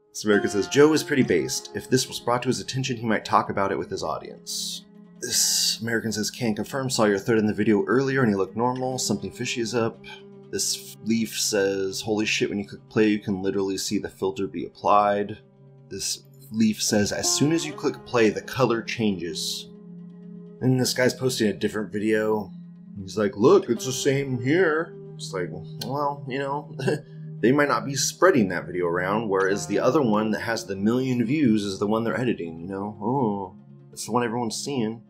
This 0.10 0.26
American 0.26 0.50
says, 0.50 0.68
Joe 0.68 0.94
is 0.94 1.04
pretty 1.04 1.24
based. 1.24 1.72
If 1.76 1.90
this 1.90 2.08
was 2.08 2.20
brought 2.20 2.44
to 2.44 2.50
his 2.50 2.60
attention, 2.60 2.98
he 2.98 3.06
might 3.06 3.26
talk 3.26 3.50
about 3.50 3.72
it 3.72 3.78
with 3.78 3.90
his 3.90 4.04
audience. 4.04 4.86
This 5.24 5.80
American 5.82 6.12
says, 6.12 6.30
Can't 6.30 6.56
confirm, 6.56 6.90
saw 6.90 7.06
your 7.06 7.18
thread 7.18 7.40
in 7.40 7.46
the 7.46 7.54
video 7.54 7.86
earlier 7.86 8.22
and 8.22 8.30
he 8.30 8.36
looked 8.36 8.58
normal. 8.58 8.98
Something 8.98 9.32
fishy 9.32 9.62
is 9.62 9.74
up. 9.74 10.04
This 10.52 10.98
leaf 11.06 11.40
says, 11.40 12.02
Holy 12.02 12.26
shit, 12.26 12.50
when 12.50 12.60
you 12.60 12.68
click 12.68 12.82
play, 12.90 13.08
you 13.08 13.20
can 13.20 13.42
literally 13.42 13.78
see 13.78 14.00
the 14.00 14.10
filter 14.10 14.48
be 14.48 14.66
applied. 14.66 15.38
This 15.88 16.24
leaf 16.52 16.84
says, 16.84 17.14
As 17.14 17.32
soon 17.32 17.54
as 17.54 17.66
you 17.66 17.72
click 17.72 18.06
play, 18.06 18.32
the 18.32 18.42
color 18.42 18.82
changes. 18.82 19.70
And 20.60 20.78
this 20.78 20.94
guy's 20.94 21.14
posting 21.14 21.48
a 21.48 21.54
different 21.54 21.94
video. 21.94 22.52
He's 23.02 23.18
like, 23.18 23.38
Look, 23.38 23.70
it's 23.70 23.86
the 23.86 23.94
same 23.94 24.42
here. 24.42 24.94
It's 25.16 25.32
like, 25.32 25.50
well, 25.86 26.26
you 26.28 26.40
know, 26.40 26.76
they 27.40 27.54
might 27.54 27.70
not 27.70 27.86
be 27.86 27.96
spreading 27.96 28.50
that 28.50 28.66
video 28.66 28.88
around, 28.88 29.30
whereas 29.30 29.68
the 29.68 29.80
other 29.80 30.02
one 30.02 30.32
that 30.32 30.42
has 30.42 30.66
the 30.66 30.76
million 30.76 31.26
views 31.26 31.64
is 31.64 31.80
the 31.80 31.88
one 31.88 32.04
they're 32.04 32.20
editing, 32.20 32.60
you 32.60 32.68
know? 32.68 32.98
Oh, 33.02 33.56
it's 33.94 34.06
the 34.06 34.12
one 34.12 34.26
everyone's 34.26 34.62
seeing. 34.62 35.02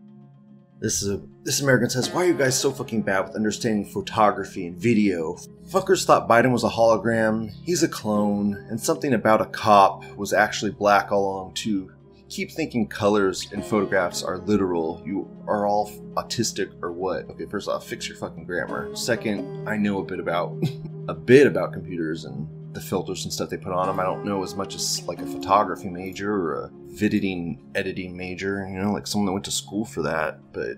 This 0.83 1.01
is 1.01 1.11
a 1.11 1.21
this 1.43 1.61
American 1.61 1.89
says, 1.89 2.09
Why 2.09 2.25
are 2.25 2.27
you 2.27 2.33
guys 2.33 2.59
so 2.59 2.69
fucking 2.69 3.03
bad 3.03 3.25
with 3.25 3.37
understanding 3.37 3.85
photography 3.85 4.67
and 4.67 4.77
video? 4.77 5.37
Fuckers 5.69 6.03
thought 6.03 6.27
Biden 6.27 6.51
was 6.51 6.65
a 6.65 6.69
hologram, 6.69 7.53
he's 7.63 7.83
a 7.83 7.87
clone, 7.87 8.55
and 8.69 8.77
something 8.77 9.13
about 9.13 9.39
a 9.39 9.45
cop 9.45 10.03
was 10.17 10.33
actually 10.33 10.71
black 10.71 11.09
all 11.09 11.23
along 11.23 11.53
too. 11.53 11.89
Keep 12.27 12.51
thinking 12.51 12.85
colors 12.85 13.47
and 13.53 13.63
photographs 13.63 14.23
are 14.23 14.39
literal. 14.39 15.01
You 15.05 15.25
are 15.47 15.65
all 15.65 15.89
autistic 16.15 16.73
or 16.83 16.91
what? 16.91 17.29
Okay, 17.29 17.45
first 17.45 17.69
off, 17.69 17.87
fix 17.87 18.09
your 18.09 18.17
fucking 18.17 18.43
grammar. 18.43 18.93
Second, 18.93 19.69
I 19.69 19.77
know 19.77 19.99
a 19.99 20.03
bit 20.03 20.19
about 20.19 20.61
a 21.07 21.13
bit 21.13 21.47
about 21.47 21.71
computers 21.71 22.25
and 22.25 22.45
the 22.73 22.81
filters 22.81 23.23
and 23.23 23.33
stuff 23.33 23.49
they 23.49 23.57
put 23.57 23.73
on 23.73 23.87
them. 23.87 23.99
I 23.99 24.03
don't 24.03 24.25
know 24.25 24.43
as 24.43 24.55
much 24.55 24.75
as 24.75 25.03
like 25.07 25.21
a 25.21 25.25
photography 25.25 25.89
major 25.89 26.33
or 26.33 26.53
a 26.63 26.71
editing 27.01 27.71
editing 27.75 28.15
major, 28.15 28.67
you 28.67 28.79
know, 28.79 28.91
like 28.91 29.07
someone 29.07 29.27
that 29.27 29.33
went 29.33 29.45
to 29.45 29.51
school 29.51 29.85
for 29.85 30.01
that, 30.03 30.39
but 30.51 30.77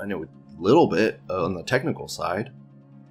I 0.00 0.06
know 0.06 0.24
a 0.24 0.28
little 0.60 0.86
bit 0.86 1.20
on 1.30 1.54
the 1.54 1.62
technical 1.62 2.08
side. 2.08 2.52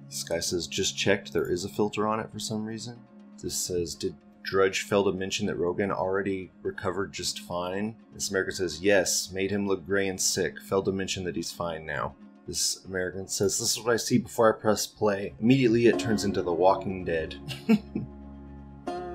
This 0.08 0.24
guy 0.24 0.40
says 0.40 0.66
just 0.66 0.96
checked 0.96 1.32
there 1.32 1.50
is 1.50 1.64
a 1.64 1.68
filter 1.68 2.06
on 2.06 2.20
it 2.20 2.30
for 2.30 2.38
some 2.38 2.64
reason. 2.64 2.98
This 3.42 3.56
says 3.56 3.94
did 3.94 4.14
Drudge 4.44 4.82
fail 4.82 5.04
to 5.04 5.12
mention 5.12 5.46
that 5.46 5.56
Rogan 5.56 5.90
already 5.92 6.50
recovered 6.62 7.12
just 7.12 7.40
fine? 7.40 7.96
This 8.12 8.30
American 8.30 8.54
says 8.54 8.80
yes, 8.80 9.30
made 9.32 9.50
him 9.50 9.66
look 9.66 9.86
gray 9.86 10.08
and 10.08 10.20
sick. 10.20 10.60
Failed 10.60 10.86
to 10.86 10.92
mention 10.92 11.24
that 11.24 11.36
he's 11.36 11.52
fine 11.52 11.86
now. 11.86 12.14
This 12.46 12.84
American 12.84 13.28
says, 13.28 13.58
This 13.58 13.76
is 13.76 13.82
what 13.82 13.92
I 13.92 13.96
see 13.96 14.18
before 14.18 14.52
I 14.52 14.60
press 14.60 14.86
play. 14.86 15.34
Immediately 15.40 15.86
it 15.86 15.98
turns 15.98 16.24
into 16.24 16.42
The 16.42 16.52
Walking 16.52 17.04
Dead. 17.04 17.36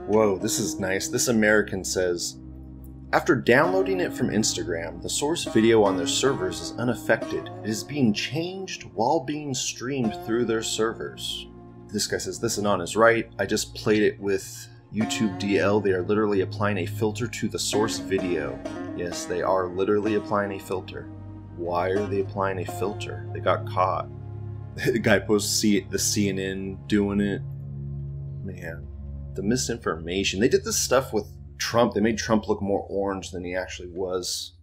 Whoa, 0.08 0.38
this 0.38 0.58
is 0.58 0.80
nice. 0.80 1.10
This 1.10 1.28
American 1.28 1.84
says, 1.84 2.38
After 3.12 3.36
downloading 3.36 4.00
it 4.00 4.13
from 4.13 4.30
Instagram, 4.30 5.02
the 5.02 5.10
source 5.10 5.43
video 5.43 5.84
on 5.84 5.98
their 5.98 6.08
servers 6.08 6.62
is 6.62 6.72
unaffected. 6.80 7.50
It 7.62 7.70
is 7.70 7.84
being 7.84 8.13
changed 8.13 8.84
while 8.93 9.20
being 9.20 9.54
streamed 9.54 10.17
through 10.26 10.46
their 10.46 10.63
servers. 10.63 11.48
This 11.89 12.08
guy 12.08 12.20
says, 12.20 12.39
This 12.39 12.58
Anon 12.58 12.80
is 12.80 12.96
right. 12.96 13.30
I 13.38 13.46
just 13.46 13.76
played 13.76 14.02
it 14.02 14.17
with 14.17 14.70
YouTube 14.93 15.38
DL. 15.41 15.84
They 15.84 15.91
are 15.91 16.04
literally 16.04 16.39
applying 16.39 16.78
a 16.78 16.86
filter 16.86 17.28
to 17.28 17.50
the 17.50 17.60
source 17.60 18.00
video. 18.00 18.58
Yes, 18.96 19.26
they 19.26 19.41
are 19.41 19.67
literally 19.67 20.15
applying 20.15 20.54
a 20.54 20.60
filter. 20.60 21.10
Why 21.58 21.89
are 21.89 22.06
they 22.06 22.22
applying 22.22 22.60
a 22.60 22.65
filter? 22.65 23.30
They 23.34 23.41
got 23.41 23.67
caught. 23.67 24.08
the 24.76 25.00
guy 25.00 25.20
posts 25.20 25.52
C- 25.52 25.86
the 25.89 25.98
CNN 25.98 26.88
doing 26.88 27.20
it. 27.20 27.41
Man, 28.46 28.88
the 29.38 29.43
misinformation. 29.43 30.41
They 30.41 30.50
did 30.50 30.65
this 30.65 30.78
stuff 30.78 31.13
with 31.13 31.26
Trump. 31.58 31.93
They 31.93 32.02
made 32.02 32.17
Trump 32.17 32.50
look 32.50 32.62
more 32.62 32.86
orange 32.89 33.32
than 33.32 33.45
he 33.45 33.56
actually 33.56 33.89
was. 33.89 34.54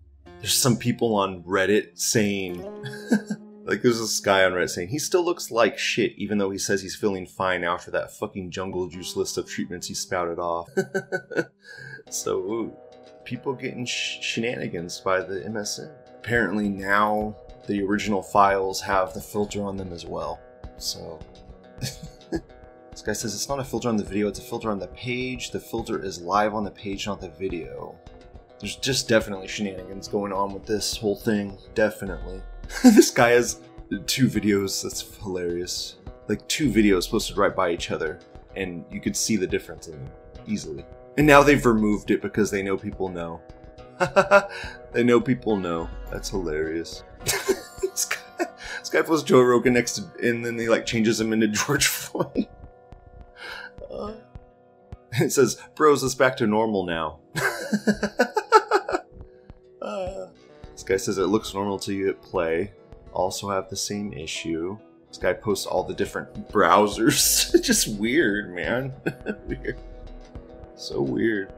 There's 0.40 0.54
some 0.54 0.76
people 0.76 1.14
on 1.14 1.42
Reddit 1.44 1.98
saying, 1.98 2.62
like, 3.64 3.80
there's 3.80 3.98
this 3.98 4.20
guy 4.20 4.44
on 4.44 4.52
Reddit 4.52 4.70
saying 4.70 4.88
he 4.88 4.98
still 4.98 5.24
looks 5.24 5.50
like 5.50 5.78
shit, 5.78 6.12
even 6.18 6.36
though 6.36 6.50
he 6.50 6.58
says 6.58 6.82
he's 6.82 6.96
feeling 6.96 7.26
fine 7.26 7.64
after 7.64 7.90
that 7.92 8.12
fucking 8.12 8.50
jungle 8.50 8.88
juice 8.88 9.16
list 9.16 9.38
of 9.38 9.48
treatments 9.48 9.86
he 9.86 9.94
spouted 9.94 10.38
off. 10.38 10.68
so, 12.10 12.38
ooh, 12.38 12.76
people 13.24 13.54
getting 13.54 13.86
sh- 13.86 14.18
shenanigans 14.20 15.00
by 15.00 15.20
the 15.20 15.40
MSN. 15.40 15.90
Apparently, 16.18 16.68
now 16.68 17.36
the 17.66 17.82
original 17.82 18.22
files 18.22 18.80
have 18.80 19.14
the 19.14 19.20
filter 19.20 19.62
on 19.62 19.76
them 19.76 19.92
as 19.92 20.04
well. 20.04 20.40
So, 20.76 21.20
guy 23.04 23.12
says 23.12 23.34
it's 23.34 23.48
not 23.48 23.60
a 23.60 23.64
filter 23.64 23.88
on 23.88 23.96
the 23.96 24.04
video, 24.04 24.28
it's 24.28 24.38
a 24.38 24.42
filter 24.42 24.70
on 24.70 24.78
the 24.78 24.86
page. 24.88 25.50
The 25.50 25.60
filter 25.60 26.02
is 26.02 26.20
live 26.20 26.54
on 26.54 26.64
the 26.64 26.70
page, 26.70 27.06
not 27.06 27.20
the 27.20 27.28
video. 27.28 27.94
There's 28.58 28.76
just 28.76 29.08
definitely 29.08 29.46
shenanigans 29.46 30.08
going 30.08 30.32
on 30.32 30.54
with 30.54 30.64
this 30.64 30.96
whole 30.96 31.16
thing. 31.16 31.58
Definitely. 31.74 32.40
this 32.82 33.10
guy 33.10 33.30
has 33.30 33.60
two 34.06 34.26
videos. 34.26 34.82
That's 34.82 35.16
hilarious. 35.18 35.96
Like 36.28 36.46
two 36.48 36.70
videos 36.70 37.10
posted 37.10 37.36
right 37.36 37.54
by 37.54 37.70
each 37.70 37.90
other, 37.90 38.18
and 38.56 38.84
you 38.90 39.00
could 39.00 39.16
see 39.16 39.36
the 39.36 39.46
difference 39.46 39.88
in 39.88 39.92
them 39.92 40.10
easily. 40.46 40.84
And 41.18 41.26
now 41.26 41.42
they've 41.42 41.64
removed 41.64 42.10
it 42.10 42.22
because 42.22 42.50
they 42.50 42.62
know 42.62 42.76
people 42.76 43.10
know. 43.10 43.40
they 44.92 45.04
know 45.04 45.20
people 45.20 45.56
know. 45.56 45.88
That's 46.10 46.30
hilarious. 46.30 47.04
this, 47.24 48.06
guy, 48.06 48.46
this 48.78 48.88
guy 48.90 49.02
posts 49.02 49.28
Joe 49.28 49.42
Rogan 49.42 49.74
next 49.74 49.96
to, 49.96 50.28
and 50.28 50.44
then 50.44 50.58
he 50.58 50.68
like 50.68 50.86
changes 50.86 51.20
him 51.20 51.34
into 51.34 51.48
George 51.48 51.86
Floyd. 51.86 52.48
Uh, 53.94 54.14
it 55.12 55.30
says, 55.32 55.60
"Bros, 55.74 56.02
it's 56.02 56.14
back 56.14 56.36
to 56.38 56.46
normal 56.46 56.84
now." 56.84 57.20
Uh, 59.82 60.28
this 60.72 60.82
guy 60.82 60.96
says 60.96 61.18
it 61.18 61.26
looks 61.26 61.52
normal 61.52 61.78
to 61.78 61.92
you 61.92 62.08
at 62.08 62.22
play. 62.22 62.72
Also 63.12 63.50
have 63.50 63.68
the 63.68 63.76
same 63.76 64.14
issue. 64.14 64.78
This 65.08 65.18
guy 65.18 65.34
posts 65.34 65.66
all 65.66 65.84
the 65.84 65.92
different 65.92 66.48
browsers. 66.50 67.52
Just 67.62 67.88
weird, 67.98 68.54
man. 68.54 68.94
weird. 69.46 69.76
So 70.74 71.02
weird. 71.02 71.52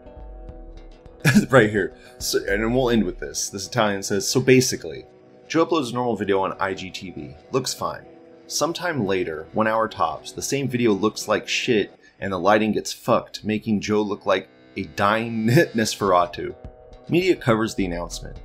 right 1.50 1.70
here. 1.70 1.94
So, 2.18 2.40
and 2.48 2.74
we'll 2.74 2.90
end 2.90 3.04
with 3.04 3.20
this. 3.20 3.48
This 3.48 3.68
Italian 3.68 4.02
says 4.02 4.28
So 4.28 4.40
basically, 4.40 5.06
Joe 5.46 5.64
uploads 5.64 5.90
a 5.90 5.94
normal 5.94 6.16
video 6.16 6.40
on 6.40 6.58
IGTV. 6.58 7.36
Looks 7.52 7.72
fine. 7.72 8.04
Sometime 8.48 9.06
later, 9.06 9.46
one 9.52 9.68
hour 9.68 9.86
tops, 9.88 10.32
the 10.32 10.42
same 10.42 10.68
video 10.68 10.92
looks 10.92 11.28
like 11.28 11.48
shit 11.48 11.96
and 12.20 12.32
the 12.32 12.38
lighting 12.38 12.72
gets 12.72 12.92
fucked, 12.92 13.44
making 13.44 13.80
Joe 13.80 14.02
look 14.02 14.26
like 14.26 14.48
a 14.76 14.84
dying 14.84 15.46
Nosferatu. 15.48 16.54
Media 17.08 17.36
covers 17.36 17.74
the 17.74 17.84
announcement. 17.84 18.38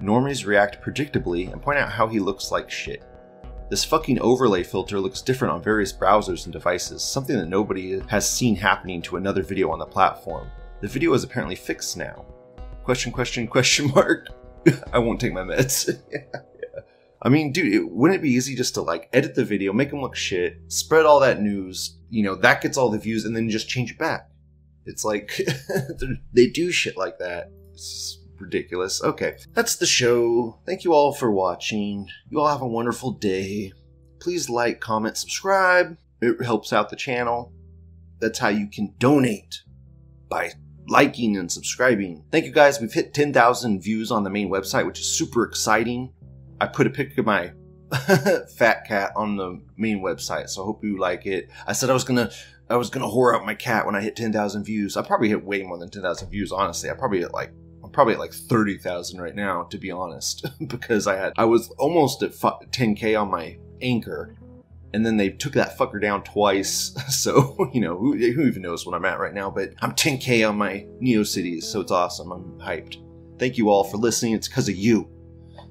Normies 0.00 0.46
react 0.46 0.82
predictably 0.82 1.52
and 1.52 1.62
point 1.62 1.78
out 1.78 1.90
how 1.90 2.06
he 2.06 2.20
looks 2.20 2.50
like 2.50 2.70
shit. 2.70 3.02
This 3.70 3.84
fucking 3.84 4.20
overlay 4.20 4.62
filter 4.62 5.00
looks 5.00 5.22
different 5.22 5.54
on 5.54 5.62
various 5.62 5.92
browsers 5.92 6.44
and 6.44 6.52
devices, 6.52 7.02
something 7.02 7.36
that 7.36 7.48
nobody 7.48 7.98
has 8.08 8.30
seen 8.30 8.54
happening 8.54 9.00
to 9.02 9.16
another 9.16 9.42
video 9.42 9.70
on 9.70 9.78
the 9.78 9.86
platform. 9.86 10.48
The 10.80 10.88
video 10.88 11.14
is 11.14 11.24
apparently 11.24 11.56
fixed 11.56 11.96
now. 11.96 12.26
Question, 12.84 13.10
question, 13.10 13.46
question 13.46 13.90
mark. 13.94 14.28
I 14.92 14.98
won't 14.98 15.20
take 15.20 15.32
my 15.32 15.42
meds. 15.42 15.98
I 17.24 17.30
mean, 17.30 17.52
dude, 17.52 17.72
it, 17.72 17.90
wouldn't 17.90 18.20
it 18.20 18.22
be 18.22 18.32
easy 18.32 18.54
just 18.54 18.74
to 18.74 18.82
like 18.82 19.08
edit 19.12 19.34
the 19.34 19.44
video, 19.44 19.72
make 19.72 19.90
them 19.90 20.02
look 20.02 20.14
shit, 20.14 20.60
spread 20.68 21.06
all 21.06 21.20
that 21.20 21.40
news, 21.40 21.96
you 22.10 22.22
know, 22.22 22.34
that 22.36 22.60
gets 22.60 22.76
all 22.76 22.90
the 22.90 22.98
views, 22.98 23.24
and 23.24 23.34
then 23.34 23.48
just 23.48 23.68
change 23.68 23.90
it 23.90 23.98
back? 23.98 24.28
It's 24.84 25.04
like 25.04 25.40
they 26.32 26.48
do 26.48 26.70
shit 26.70 26.96
like 26.98 27.18
that. 27.18 27.50
It's 27.72 28.18
ridiculous. 28.38 29.02
Okay, 29.02 29.36
that's 29.54 29.76
the 29.76 29.86
show. 29.86 30.58
Thank 30.66 30.84
you 30.84 30.92
all 30.92 31.12
for 31.12 31.30
watching. 31.30 32.08
You 32.28 32.40
all 32.40 32.48
have 32.48 32.62
a 32.62 32.68
wonderful 32.68 33.12
day. 33.12 33.72
Please 34.20 34.48
like, 34.48 34.80
comment, 34.80 35.16
subscribe. 35.16 35.96
It 36.20 36.44
helps 36.44 36.72
out 36.72 36.90
the 36.90 36.96
channel. 36.96 37.52
That's 38.20 38.38
how 38.38 38.48
you 38.48 38.68
can 38.68 38.94
donate 38.98 39.62
by 40.28 40.52
liking 40.88 41.36
and 41.36 41.50
subscribing. 41.50 42.24
Thank 42.30 42.44
you 42.44 42.52
guys. 42.52 42.80
We've 42.80 42.92
hit 42.92 43.14
10,000 43.14 43.82
views 43.82 44.10
on 44.10 44.24
the 44.24 44.30
main 44.30 44.50
website, 44.50 44.86
which 44.86 45.00
is 45.00 45.18
super 45.18 45.44
exciting. 45.44 46.12
I 46.64 46.66
put 46.68 46.86
a 46.86 46.90
picture 46.90 47.20
of 47.20 47.26
my 47.26 47.52
fat 48.56 48.86
cat 48.88 49.12
on 49.16 49.36
the 49.36 49.60
main 49.76 50.00
website, 50.00 50.48
so 50.48 50.62
I 50.62 50.64
hope 50.64 50.82
you 50.82 50.98
like 50.98 51.26
it. 51.26 51.50
I 51.66 51.74
said 51.74 51.90
I 51.90 51.92
was 51.92 52.04
gonna 52.04 52.30
I 52.70 52.76
was 52.76 52.88
gonna 52.88 53.06
whore 53.06 53.36
out 53.36 53.44
my 53.44 53.54
cat 53.54 53.84
when 53.84 53.94
I 53.94 54.00
hit 54.00 54.16
10,000 54.16 54.64
views. 54.64 54.96
I 54.96 55.02
probably 55.02 55.28
hit 55.28 55.44
way 55.44 55.62
more 55.62 55.76
than 55.76 55.90
10,000 55.90 56.30
views, 56.30 56.52
honestly. 56.52 56.88
I 56.88 56.94
probably 56.94 57.18
hit 57.20 57.34
like 57.34 57.52
I'm 57.84 57.90
probably 57.90 58.14
at 58.14 58.18
like 58.18 58.32
30,000 58.32 59.20
right 59.20 59.34
now, 59.34 59.64
to 59.64 59.76
be 59.76 59.90
honest, 59.90 60.46
because 60.68 61.06
I 61.06 61.16
had 61.16 61.34
I 61.36 61.44
was 61.44 61.68
almost 61.72 62.22
at 62.22 62.30
10k 62.30 63.20
on 63.20 63.30
my 63.30 63.58
anchor, 63.82 64.34
and 64.94 65.04
then 65.04 65.18
they 65.18 65.28
took 65.28 65.52
that 65.52 65.76
fucker 65.76 66.00
down 66.00 66.24
twice. 66.24 66.96
So 67.10 67.70
you 67.74 67.82
know 67.82 67.98
who, 67.98 68.14
who 68.16 68.46
even 68.46 68.62
knows 68.62 68.86
what 68.86 68.94
I'm 68.94 69.04
at 69.04 69.20
right 69.20 69.34
now? 69.34 69.50
But 69.50 69.74
I'm 69.82 69.92
10k 69.92 70.48
on 70.48 70.56
my 70.56 70.86
Neocities, 71.02 71.64
so 71.64 71.82
it's 71.82 71.92
awesome. 71.92 72.32
I'm 72.32 72.58
hyped. 72.58 72.96
Thank 73.38 73.58
you 73.58 73.68
all 73.68 73.84
for 73.84 73.98
listening. 73.98 74.32
It's 74.32 74.48
because 74.48 74.70
of 74.70 74.76
you. 74.76 75.10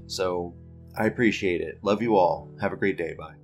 So 0.06 0.54
I 0.96 1.06
appreciate 1.06 1.60
it. 1.60 1.78
Love 1.82 2.02
you 2.02 2.16
all. 2.16 2.50
Have 2.60 2.72
a 2.72 2.76
great 2.76 2.96
day. 2.96 3.14
Bye. 3.14 3.43